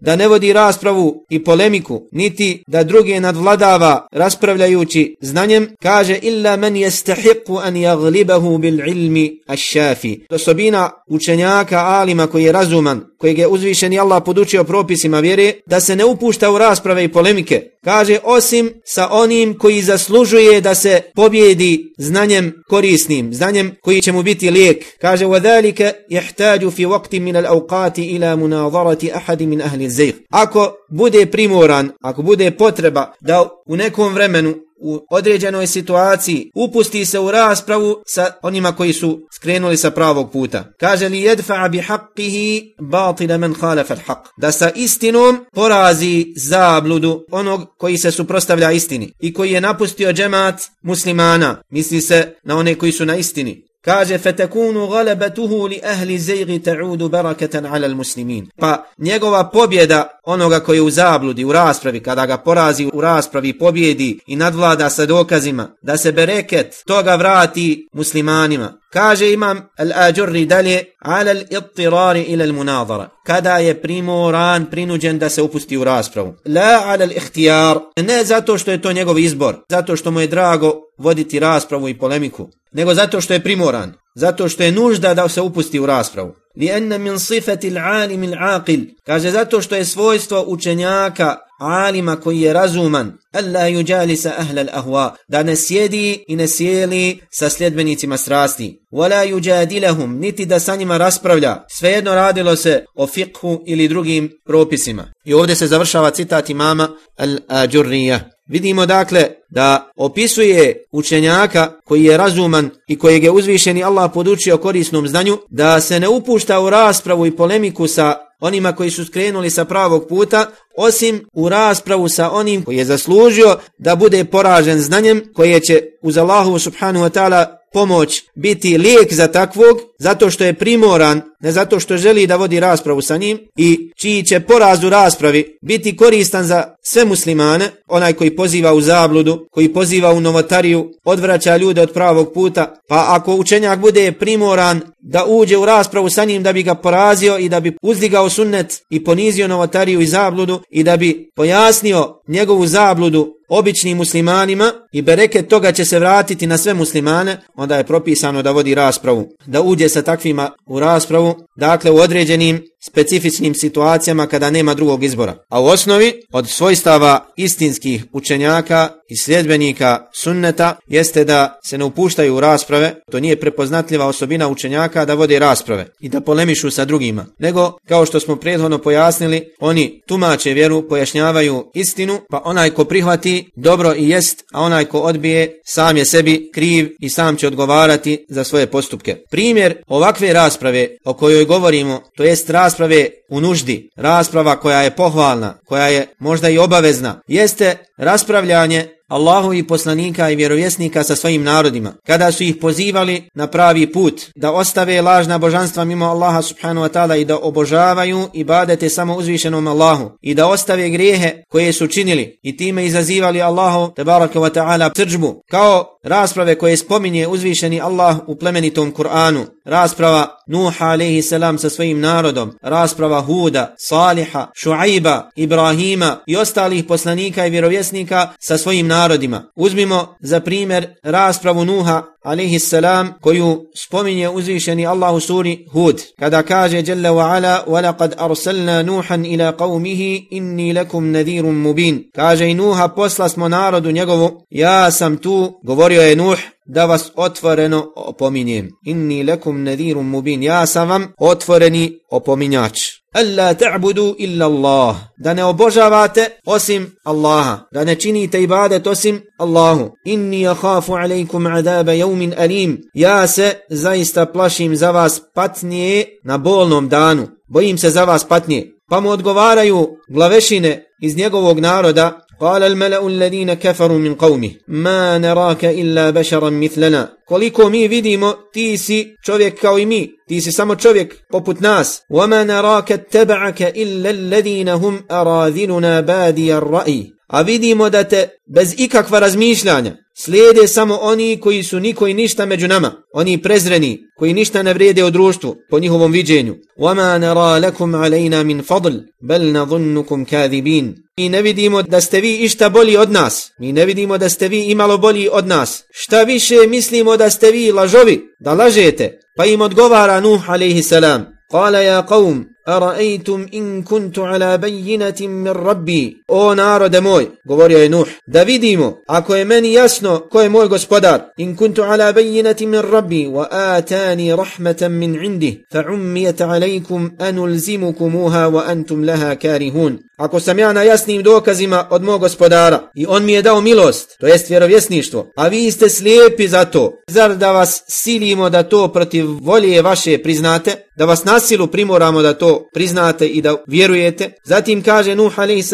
da 0.00 0.16
ne 0.16 0.28
vodi 0.28 0.52
raspravu 0.52 1.24
i 1.30 1.44
polemiku, 1.44 2.02
niti 2.12 2.64
da 2.66 2.84
druge 2.84 3.20
nadvladava 3.20 4.06
raspravljajući 4.12 5.16
znanjem, 5.20 5.68
kaže 5.82 6.18
illa 6.22 6.56
men 6.56 6.76
jestahiku 6.76 7.56
an 7.56 7.76
jaglibahu 7.76 8.58
bil 8.58 8.88
ilmi 8.88 9.42
ašafi. 9.46 10.20
Osobina 10.30 10.90
učenjaka, 11.06 11.78
alima 11.78 12.26
koji 12.26 12.44
je 12.44 12.52
razuman, 12.52 13.04
kojeg 13.18 13.38
je 13.38 13.46
uzvišeni 13.46 13.98
Allah 13.98 14.22
podučio 14.24 14.64
propisima 14.64 15.20
vjere, 15.20 15.52
da 15.66 15.80
se 15.80 15.96
ne 15.96 16.04
upušta 16.04 16.50
u 16.52 16.58
rasprave 16.58 17.04
i 17.04 17.12
polemike, 17.12 17.62
kaže 17.83 18.19
osim 18.23 18.73
sa 18.85 19.09
onim 19.11 19.57
koji 19.57 19.81
zaslužuje 19.81 20.61
da 20.61 20.75
se 20.75 21.01
pobjedi 21.15 21.93
znanjem 21.97 22.53
korisnim, 22.69 23.33
znanjem 23.33 23.75
koji 23.81 24.01
će 24.01 24.11
mu 24.11 24.23
biti 24.23 24.49
lijek. 24.49 24.85
Kaže 25.01 25.25
وَذَلِكَ 25.25 25.93
يَحْتَاجُ 26.09 26.69
فِي 26.69 26.85
وَقْتِ 26.85 27.13
مِنَ 27.13 27.35
الْأَوْقَاتِ 27.35 27.97
إِلَى 27.99 28.35
مُنَاظَرَةِ 28.35 29.11
أَحَدِ 29.15 29.41
مِنْ 29.41 29.61
أَهْلِ 29.61 29.81
الزَّيْغ 29.81 30.13
Ako 30.29 30.75
bude 30.89 31.25
primoran, 31.25 31.91
ako 32.01 32.21
bude 32.21 32.51
potreba 32.51 33.13
da 33.21 33.49
u 33.65 33.75
nekom 33.75 34.13
vremenu 34.13 34.55
u 34.80 35.06
određenoj 35.10 35.66
situaciji 35.66 36.50
upusti 36.54 37.04
se 37.04 37.18
u 37.18 37.30
raspravu 37.30 37.96
sa 38.06 38.30
onima 38.42 38.72
koji 38.72 38.92
su 38.92 39.20
skrenuli 39.36 39.76
sa 39.76 39.90
pravog 39.90 40.32
puta. 40.32 40.64
Kaže 40.80 41.08
li 41.08 41.22
jedfa'a 41.22 41.68
bi 41.68 41.78
haqqihi 41.78 42.74
batila 42.80 43.38
men 43.38 43.54
khalafa 43.54 43.94
al-haq. 43.94 44.22
Da 44.36 44.52
sa 44.52 44.70
istinom 44.74 45.46
porazi 45.54 46.26
zabludu 46.36 47.24
onog 47.30 47.66
koji 47.78 47.98
se 47.98 48.10
suprostavlja 48.10 48.72
istini 48.72 49.12
i 49.20 49.34
koji 49.34 49.52
je 49.52 49.60
napustio 49.60 50.12
džemat 50.12 50.62
muslimana. 50.82 51.62
Misli 51.70 52.00
se 52.00 52.34
na 52.44 52.56
one 52.56 52.74
koji 52.74 52.92
su 52.92 53.06
na 53.06 53.16
istini. 53.16 53.67
Kaže 53.84 54.18
fetekunu 54.18 54.88
galebetuhu 54.88 55.66
li 55.66 55.80
ahli 55.84 56.18
zejgi 56.18 56.58
ta'udu 56.62 57.08
barakatan 57.08 57.66
ala 57.66 57.88
muslimin. 57.88 58.50
Pa 58.56 58.84
njegova 58.98 59.50
pobjeda 59.50 60.20
onoga 60.24 60.60
koji 60.60 60.76
je 60.76 60.82
u 60.82 60.90
zabludi, 60.90 61.44
u 61.44 61.52
raspravi, 61.52 62.00
kada 62.02 62.26
ga 62.26 62.36
porazi 62.36 62.90
u 62.92 63.00
raspravi, 63.00 63.58
pobjedi 63.58 64.18
i 64.26 64.36
nadvlada 64.36 64.90
sa 64.90 65.06
dokazima, 65.06 65.68
da 65.82 65.96
se 65.96 66.12
bereket 66.12 66.74
toga 66.86 67.14
vrati 67.16 67.88
muslimanima. 67.92 68.72
Kaže 68.92 69.32
imam 69.32 69.68
al-ađurri 69.78 70.46
dalje, 70.46 70.84
ala 70.98 71.30
al-ittirari 71.30 72.24
ila 72.28 72.44
al-munadara. 72.44 73.08
Kada 73.26 73.58
je 73.58 73.82
primoran, 73.82 74.66
prinuđen 74.70 75.18
da 75.18 75.28
se 75.28 75.42
upusti 75.42 75.76
u 75.76 75.84
raspravu. 75.84 76.34
La 76.46 76.82
ala 76.84 77.06
al-ihtijar, 77.06 77.78
ne 77.96 78.24
zato 78.24 78.58
što 78.58 78.70
je 78.70 78.82
to 78.82 78.92
njegov 78.92 79.18
izbor, 79.18 79.56
zato 79.70 79.96
što 79.96 80.10
mu 80.10 80.20
je 80.20 80.26
drago 80.26 80.74
voditi 80.98 81.38
raspravu 81.38 81.88
i 81.88 81.98
polemiku, 81.98 82.48
nego 82.72 82.94
zato 82.94 83.20
što 83.20 83.32
je 83.34 83.42
primoran, 83.42 83.94
zato 84.14 84.48
što 84.48 84.62
je 84.62 84.72
nužda 84.72 85.14
da 85.14 85.28
se 85.28 85.40
upusti 85.40 85.80
u 85.80 85.86
raspravu. 85.86 86.34
Li 86.56 86.68
enne 86.68 86.98
min 86.98 87.18
sifati 87.18 87.70
al-alim 87.70 88.32
al-aqil, 88.32 88.86
kaže 89.06 89.30
zato 89.30 89.62
što 89.62 89.76
je 89.76 89.84
svojstvo 89.84 90.44
učenjaka, 90.46 91.36
alima 91.58 92.16
koji 92.16 92.40
je 92.40 92.52
razuman, 92.52 93.12
alla 93.32 93.68
yujalisa 93.68 94.30
ahla 94.38 94.64
al-ahwa, 94.64 95.10
da 95.28 95.42
ne 95.42 95.56
sjedi 95.56 96.24
i 96.28 96.36
ne 96.36 96.48
sjeli 96.48 97.20
sa 97.30 97.50
sljedbenicima 97.50 98.16
strasti. 98.16 98.78
Wala 98.92 99.24
yujadilahum, 99.30 100.18
niti 100.18 100.46
da 100.46 100.60
sa 100.60 100.76
njima 100.76 100.96
raspravlja, 100.96 101.56
svejedno 101.70 102.14
radilo 102.14 102.56
se 102.56 102.84
o 102.96 103.06
fiqhu 103.06 103.62
ili 103.66 103.88
drugim 103.88 104.30
propisima. 104.46 105.12
I 105.24 105.34
ovdje 105.34 105.54
se 105.54 105.66
završava 105.66 106.10
citat 106.10 106.50
imama 106.50 106.88
al-Ađurrija. 107.18 108.20
Vidimo 108.48 108.86
dakle 108.86 109.28
da 109.50 109.90
opisuje 109.96 110.84
učenjaka 110.92 111.72
koji 111.84 112.04
je 112.04 112.16
razuman 112.16 112.70
i 112.88 112.98
kojeg 112.98 113.24
je 113.24 113.30
uzvišeni 113.30 113.84
Allah 113.84 114.10
podučio 114.14 114.58
korisnom 114.58 115.08
znanju, 115.08 115.38
da 115.50 115.80
se 115.80 116.00
ne 116.00 116.08
upušta 116.08 116.60
u 116.60 116.70
raspravu 116.70 117.26
i 117.26 117.36
polemiku 117.36 117.86
sa 117.86 118.27
onima 118.40 118.72
koji 118.72 118.90
su 118.90 119.04
skrenuli 119.04 119.50
sa 119.50 119.64
pravog 119.64 120.08
puta, 120.08 120.50
osim 120.76 121.28
u 121.32 121.48
raspravu 121.48 122.08
sa 122.08 122.30
onim 122.30 122.64
koji 122.64 122.76
je 122.76 122.84
zaslužio 122.84 123.58
da 123.78 123.96
bude 123.96 124.24
poražen 124.24 124.80
znanjem 124.80 125.22
koje 125.34 125.60
će 125.60 125.82
uz 126.02 126.18
Allahu 126.18 126.58
subhanahu 126.58 127.04
wa 127.04 127.10
ta'ala 127.10 127.58
pomoć 127.72 128.22
biti 128.34 128.78
lijek 128.78 129.12
za 129.12 129.26
takvog, 129.26 129.80
zato 129.98 130.30
što 130.30 130.44
je 130.44 130.54
primoran, 130.54 131.22
ne 131.40 131.52
zato 131.52 131.80
što 131.80 131.96
želi 131.96 132.26
da 132.26 132.36
vodi 132.36 132.60
raspravu 132.60 133.02
sa 133.02 133.16
njim 133.16 133.38
i 133.56 133.92
čiji 133.96 134.22
će 134.22 134.40
poraz 134.40 134.84
u 134.84 134.90
raspravi 134.90 135.58
biti 135.62 135.96
koristan 135.96 136.44
za 136.44 136.74
sve 136.82 137.04
muslimane, 137.04 137.70
onaj 137.88 138.12
koji 138.12 138.36
poziva 138.36 138.72
u 138.74 138.80
zabludu, 138.80 139.46
koji 139.50 139.72
poziva 139.72 140.12
u 140.12 140.20
novotariju, 140.20 140.90
odvraća 141.04 141.56
ljude 141.56 141.82
od 141.82 141.92
pravog 141.92 142.32
puta, 142.34 142.74
pa 142.88 143.04
ako 143.08 143.34
učenjak 143.34 143.78
bude 143.78 144.12
primoran 144.12 144.80
da 145.00 145.24
uđe 145.26 145.56
u 145.56 145.64
raspravu 145.64 146.10
sa 146.10 146.24
njim 146.24 146.42
da 146.42 146.52
bi 146.52 146.62
ga 146.62 146.74
porazio 146.74 147.38
i 147.38 147.48
da 147.48 147.60
bi 147.60 147.76
uzdigao 147.82 148.30
sunnet 148.30 148.82
i 148.90 149.04
ponizio 149.04 149.48
novotariju 149.48 150.00
i 150.00 150.06
zabludu 150.06 150.60
i 150.70 150.82
da 150.82 150.96
bi 150.96 151.30
pojasnio 151.36 152.20
njegovu 152.28 152.66
zabludu 152.66 153.38
običnim 153.48 153.96
muslimanima 153.96 154.72
i 154.92 155.02
bereket 155.02 155.48
toga 155.48 155.72
će 155.72 155.84
se 155.84 155.98
vratiti 155.98 156.46
na 156.46 156.58
sve 156.58 156.74
muslimane, 156.74 157.40
onda 157.54 157.76
je 157.76 157.84
propisano 157.84 158.42
da 158.42 158.50
vodi 158.50 158.74
raspravu, 158.74 159.28
da 159.46 159.62
uđe 159.62 159.87
sa 159.88 160.02
takvima 160.02 160.50
u 160.66 160.80
raspravu, 160.80 161.34
dakle 161.56 161.90
u 161.90 161.96
određenim 161.96 162.64
specifičnim 162.86 163.54
situacijama 163.54 164.26
kada 164.26 164.50
nema 164.50 164.74
drugog 164.74 165.04
izbora. 165.04 165.36
A 165.48 165.60
u 165.60 165.66
osnovi 165.66 166.12
od 166.32 166.48
svojstava 166.48 167.26
istinskih 167.36 168.04
učenjaka 168.12 168.88
i 169.08 169.16
sljedbenika 169.16 169.98
sunneta 170.14 170.76
jeste 170.86 171.24
da 171.24 171.58
se 171.64 171.78
ne 171.78 171.84
upuštaju 171.84 172.36
u 172.36 172.40
rasprave, 172.40 172.94
to 173.10 173.20
nije 173.20 173.40
prepoznatljiva 173.40 174.06
osobina 174.06 174.48
učenjaka 174.48 175.04
da 175.04 175.14
vode 175.14 175.38
rasprave 175.38 175.86
i 176.00 176.08
da 176.08 176.20
polemišu 176.20 176.70
sa 176.70 176.84
drugima, 176.84 177.26
nego 177.38 177.72
kao 177.88 178.06
što 178.06 178.20
smo 178.20 178.36
prethodno 178.36 178.78
pojasnili, 178.78 179.44
oni 179.60 180.00
tumače 180.06 180.52
vjeru, 180.52 180.88
pojašnjavaju 180.88 181.70
istinu, 181.74 182.20
pa 182.30 182.42
onaj 182.44 182.70
ko 182.70 182.84
prihvati 182.84 183.50
dobro 183.56 183.94
i 183.94 184.08
jest, 184.08 184.44
a 184.52 184.60
onaj 184.62 184.84
ko 184.84 184.98
odbije 184.98 185.60
sam 185.64 185.96
je 185.96 186.04
sebi 186.04 186.50
kriv 186.54 186.90
i 187.00 187.08
sam 187.10 187.36
će 187.36 187.46
odgovarati 187.46 188.26
za 188.28 188.44
svoje 188.44 188.66
postupke. 188.66 189.16
Primjer 189.30 189.82
ovakve 189.86 190.32
rasprave 190.32 190.88
o 191.04 191.14
kojoj 191.14 191.44
govorimo, 191.44 192.00
to 192.16 192.24
jest 192.24 192.50
rasprave 192.50 192.67
rasprave 192.68 193.08
u 193.28 193.40
nuždi, 193.40 193.90
rasprava 193.96 194.56
koja 194.56 194.82
je 194.82 194.90
pohvalna, 194.90 195.54
koja 195.66 195.88
je 195.88 196.06
možda 196.18 196.48
i 196.48 196.58
obavezna, 196.58 197.20
jeste 197.28 197.76
raspravljanje 197.96 198.88
Allahu 199.08 199.54
i 199.54 199.66
poslanika 199.66 200.30
i 200.30 200.36
vjerovjesnika 200.36 201.04
sa 201.04 201.16
svojim 201.16 201.42
narodima, 201.42 201.92
kada 202.06 202.32
su 202.32 202.42
ih 202.42 202.56
pozivali 202.60 203.28
na 203.34 203.46
pravi 203.46 203.92
put, 203.92 204.22
da 204.36 204.52
ostave 204.52 205.02
lažna 205.02 205.38
božanstva 205.38 205.84
mimo 205.84 206.06
Allaha 206.06 206.42
subhanahu 206.42 206.86
wa 206.86 206.92
ta'ala 206.92 207.20
i 207.20 207.24
da 207.24 207.38
obožavaju 207.38 208.28
i 208.34 208.44
badete 208.44 208.88
samo 208.88 209.16
uzvišenom 209.16 209.66
Allahu 209.66 210.10
i 210.22 210.34
da 210.34 210.46
ostave 210.46 210.88
grijehe 210.88 211.42
koje 211.48 211.72
su 211.72 211.86
činili 211.86 212.38
i 212.42 212.56
time 212.56 212.86
izazivali 212.86 213.42
Allahu 213.42 213.94
tabaraka 213.94 214.40
wa 214.40 214.50
ta'ala 214.54 214.92
tržbu, 214.94 215.42
kao 215.50 215.97
rasprave 216.08 216.54
koje 216.54 216.76
spominje 216.76 217.26
uzvišeni 217.26 217.80
Allah 217.80 218.16
u 218.26 218.36
plemenitom 218.36 218.92
Kur'anu, 218.94 219.46
rasprava 219.64 220.26
Nuha 220.46 220.86
alaihi 220.86 221.22
salam 221.22 221.58
sa 221.58 221.70
svojim 221.70 222.00
narodom, 222.00 222.52
rasprava 222.62 223.20
Huda, 223.20 223.74
Saliha, 223.78 224.50
Šuaiba, 224.54 225.30
Ibrahima 225.36 226.16
i 226.26 226.36
ostalih 226.36 226.84
poslanika 226.84 227.46
i 227.46 227.50
vjerovjesnika 227.50 228.28
sa 228.38 228.58
svojim 228.58 228.86
narodima. 228.86 229.42
Uzmimo 229.56 230.16
za 230.20 230.40
primjer 230.40 230.86
raspravu 231.02 231.64
Nuha 231.64 232.02
alaihi 232.23 232.59
salam 232.59 233.13
koju 233.21 233.65
spominje 233.75 234.29
uzvišeni 234.29 234.87
Allah 234.87 235.13
u 235.15 235.19
suri 235.19 235.65
Hud. 235.71 236.01
Kada 236.19 236.43
kaže 236.43 236.83
Jalla 236.87 237.11
wa 237.11 237.35
ala 237.35 237.63
وَلَقَدْ 237.67 238.11
أَرْسَلْنَا 238.19 238.81
نُوحًا 238.81 239.15
إِلَى 239.15 239.49
قَوْمِهِ 239.49 240.21
إِنِّي 240.33 240.73
لَكُمْ 240.73 241.03
نَذِيرٌ 241.15 241.45
مُبِينٌ 241.45 242.03
Kaže 242.15 242.49
i 242.49 242.53
Nuha 242.53 242.87
posla 242.87 243.29
smo 243.29 243.47
narodu 243.47 243.91
njegovu, 243.91 244.45
ja 244.49 244.91
sam 244.91 245.17
tu, 245.17 245.59
govorio 245.63 246.01
je 246.01 246.15
Nuh, 246.15 246.37
da 246.68 246.86
vas 246.86 247.10
otvoreno 247.16 247.92
opominjem. 247.96 248.70
Inni 248.84 249.22
lekum 249.22 249.62
nadirum 249.62 250.08
mubin. 250.08 250.42
Ja 250.42 250.66
sam 250.66 250.88
vam 250.88 251.12
otvoreni 251.18 251.98
opominjač. 252.10 252.80
Alla 253.14 253.54
ta'budu 253.54 254.14
illa 254.18 254.46
Allah. 254.46 254.96
Da 255.18 255.34
ne 255.34 255.44
obožavate 255.44 256.28
osim 256.46 256.92
Allaha. 257.04 257.58
Da 257.72 257.84
ne 257.84 257.94
činite 257.94 258.42
ibadet 258.42 258.86
osim 258.86 259.20
Allahu. 259.38 259.90
Inni 260.04 260.46
akhafu 260.46 260.92
alaikum 260.92 261.46
adaba 261.46 261.92
yawmin 261.92 262.34
alim. 262.38 262.78
Ja 262.94 263.26
se 263.26 263.54
zaista 263.70 264.26
plašim 264.26 264.76
za 264.76 264.90
vas 264.90 265.20
patnije 265.34 266.06
na 266.24 266.38
bolnom 266.38 266.88
danu. 266.88 267.28
Bojim 267.48 267.78
se 267.78 267.90
za 267.90 268.04
vas 268.04 268.24
patnije. 268.24 268.72
Pa 268.90 269.00
mu 269.00 269.10
odgovaraju 269.10 269.88
glavešine 270.08 270.84
iz 271.02 271.16
njegovog 271.16 271.58
naroda 271.60 272.20
قال 272.40 272.62
الملأ 272.62 273.06
الذين 273.06 273.54
كفروا 273.54 273.98
من 273.98 274.14
قومه 274.14 274.50
ما 274.68 275.18
نراك 275.18 275.64
إلا 275.64 276.10
بشرا 276.10 276.50
مثلنا. 276.50 277.08
Koliko 277.24 277.70
mi 277.70 277.88
vidimo 277.88 278.32
ti 278.52 278.78
si 278.78 279.16
čovjek 279.22 279.60
kao 279.60 279.78
i 279.78 279.86
mi. 279.86 280.17
ti 280.27 280.41
si 280.41 280.51
samo 280.51 280.75
čovjek 280.75 281.15
poput 281.31 281.59
nas 281.59 282.01
وما 282.09 282.43
نراك 282.43 282.91
اتبعك 282.91 283.61
إلا 283.61 284.09
الذين 284.09 284.69
هم 284.69 285.03
أراذلنا 285.11 286.01
بادي 286.01 286.57
الرأي 286.57 287.13
a 287.27 287.41
vidimo 287.41 287.89
da 287.89 288.03
te 288.03 288.29
bez 288.55 288.73
ikakva 288.77 289.19
razmišljanja 289.19 289.97
slijede 290.17 290.67
samo 290.67 290.97
oni 291.01 291.39
koji 291.39 291.63
su 291.63 291.79
niko 291.79 292.07
i 292.07 292.13
ništa 292.13 292.45
među 292.45 292.67
nama, 292.67 293.03
oni 293.13 293.41
prezreni, 293.41 293.99
koji 294.17 294.33
ništa 294.33 294.63
ne 294.63 294.73
vrede 294.73 295.03
u 295.03 295.09
društvu 295.09 295.55
po 295.69 295.79
njihovom 295.79 296.11
viđenju. 296.11 296.55
وَمَا 296.79 297.17
نَرَا 297.17 297.59
لَكُمْ 297.59 297.95
عَلَيْنَا 297.95 298.43
مِنْ 298.43 298.61
فَضْلِ 298.61 299.01
بَلْ 299.21 299.51
نَظُنُّكُمْ 299.51 300.25
كَاذِبِينَ 300.25 300.93
Mi 301.17 301.29
ne 301.29 301.41
vidimo 301.41 301.81
da 301.81 302.01
ste 302.01 302.21
vi 302.21 302.37
išta 302.37 302.69
bolji 302.69 302.97
od 302.97 303.11
nas. 303.11 303.51
Mi 303.59 303.71
ne 303.71 303.85
vidimo 303.85 304.17
da 304.17 304.29
ste 304.29 304.47
vi 304.47 304.63
imalo 304.63 304.97
bolji 304.97 305.29
od 305.31 305.47
nas. 305.47 305.83
Šta 305.91 306.23
više 306.23 306.55
mislimo 306.67 307.17
da 307.17 307.29
ste 307.29 307.51
vi 307.51 307.71
lažovi, 307.71 308.21
da 308.39 308.53
lažete. 308.53 309.19
Pa 309.38 309.46
im 309.46 309.60
odgovara 309.62 310.20
Nuh 310.20 310.42
alaihi 310.50 310.82
salam. 310.82 311.38
قال 311.48 311.74
يا 311.74 312.00
قوم 312.00 312.58
Ara'aytum 312.68 313.48
in 313.52 313.82
kuntu 313.82 314.26
ala 314.26 314.58
bayyinatin 314.58 315.30
min 315.30 315.54
rabbi. 315.54 316.20
O 316.28 316.54
narode 316.54 317.00
moj, 317.00 317.24
govorio 317.48 317.78
je 317.78 317.88
Nuh, 317.88 318.08
da 318.26 318.42
vidimo, 318.42 318.98
ako 319.08 319.34
je 319.34 319.44
meni 319.44 319.72
jasno 319.72 320.28
ko 320.30 320.42
je 320.42 320.48
moj 320.48 320.68
gospodar, 320.68 321.32
in 321.38 321.56
kuntu 321.56 321.82
ala 321.82 322.12
bayyinatin 322.12 322.68
min 322.68 322.82
rabbi, 322.82 323.26
wa 323.26 323.48
atani 323.50 324.36
rahmatan 324.36 324.92
min 324.92 325.16
indi, 325.24 325.64
fa 325.72 325.80
ummiyat 325.94 326.40
alaykum 326.40 327.16
anulzimukumuha 327.18 328.48
wa 328.48 328.66
antum 328.68 329.04
laha 329.04 329.36
karihun. 329.36 329.98
Ako 330.18 330.40
sam 330.40 330.58
ja 330.58 330.72
na 330.72 330.82
jasnim 330.82 331.22
dokazima 331.22 331.86
od 331.90 332.02
mog 332.02 332.20
gospodara 332.20 332.90
i 332.94 333.06
on 333.08 333.24
mi 333.24 333.32
je 333.32 333.42
dao 333.42 333.60
milost, 333.60 334.16
to 334.20 334.26
jest 334.26 334.50
vjerovjesništvo, 334.50 335.32
a 335.36 335.48
vi 335.48 335.70
ste 335.70 335.88
slijepi 335.88 336.48
za 336.48 336.64
to, 336.64 336.92
zar 337.06 337.36
da 337.36 337.52
vas 337.52 337.82
silimo 337.88 338.50
da 338.50 338.62
to 338.62 338.88
protiv 338.92 339.26
volje 339.40 339.82
vaše 339.82 340.22
priznate, 340.22 340.76
da 340.96 341.04
vas 341.04 341.24
nasilu 341.24 341.66
primoramo 341.66 342.22
da 342.22 342.34
to 342.34 342.68
priznate 342.74 343.26
i 343.26 343.42
da 343.42 343.56
vjerujete. 343.66 344.32
Zatim 344.44 344.82
kaže 344.82 345.14
Nuh 345.14 345.38
a.s. 345.38 345.72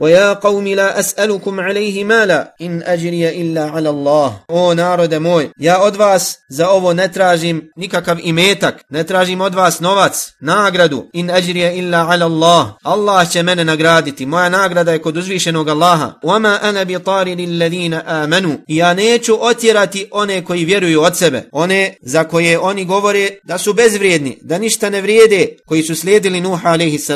وَيَا 0.00 0.32
قَوْمِ 0.32 0.68
لَا 0.68 1.00
أَسْأَلُكُمْ 1.00 1.60
عَلَيْهِ 1.60 2.04
مَالًا 2.04 2.54
إِنْ 2.60 2.82
أَجْرِيَ 2.82 3.42
إِلَّا 3.42 3.70
عَلَى 3.70 3.88
اللَّهِ 3.88 4.32
O 4.48 4.74
narode 4.74 5.18
moj, 5.18 5.48
ja 5.56 5.80
od 5.80 5.96
vas 5.96 6.38
za 6.48 6.70
ovo 6.70 6.92
ne 6.92 7.12
tražim 7.12 7.70
nikakav 7.76 8.18
imetak, 8.22 8.84
ne 8.90 9.04
tražim 9.04 9.40
od 9.40 9.54
vas 9.54 9.80
novac, 9.80 10.32
nagradu. 10.40 11.04
In 11.12 11.30
أَجْرِيَ 11.30 11.80
إِلَّا 11.80 11.96
عَلَى 11.96 12.24
اللَّهِ 12.24 12.72
Allah 12.82 13.30
će 13.30 13.42
mene 13.42 13.64
nagraditi, 13.64 14.26
moja 14.26 14.48
nagrada 14.48 14.92
je 14.92 15.02
kod 15.02 15.16
uzvišenog 15.16 15.68
Allaha. 15.68 16.12
وَمَا 16.24 16.70
أَنَا 16.70 16.84
بِطَارِ 16.84 17.26
لِلَّذِينَ 17.26 18.00
آمَنُوا 18.06 18.56
Ja 18.68 18.94
neću 18.94 19.38
otjerati 19.40 20.08
one 20.12 20.44
koji 20.44 20.64
vjeruju 20.64 21.02
od 21.02 21.16
sebe, 21.16 21.48
one 21.52 21.94
za 22.02 22.24
koje 22.24 22.58
oni 22.58 22.84
govore 22.84 23.30
da 23.44 23.58
su 23.58 23.72
bezvrijedni, 23.72 24.38
da 24.42 24.58
ništa 24.58 24.90
ne 24.90 25.00
vrijede, 25.00 25.48
koji 25.66 25.82
su 25.82 25.94
slijedili 25.94 26.40
Nuh 26.40 26.66
a.s. 26.66 27.10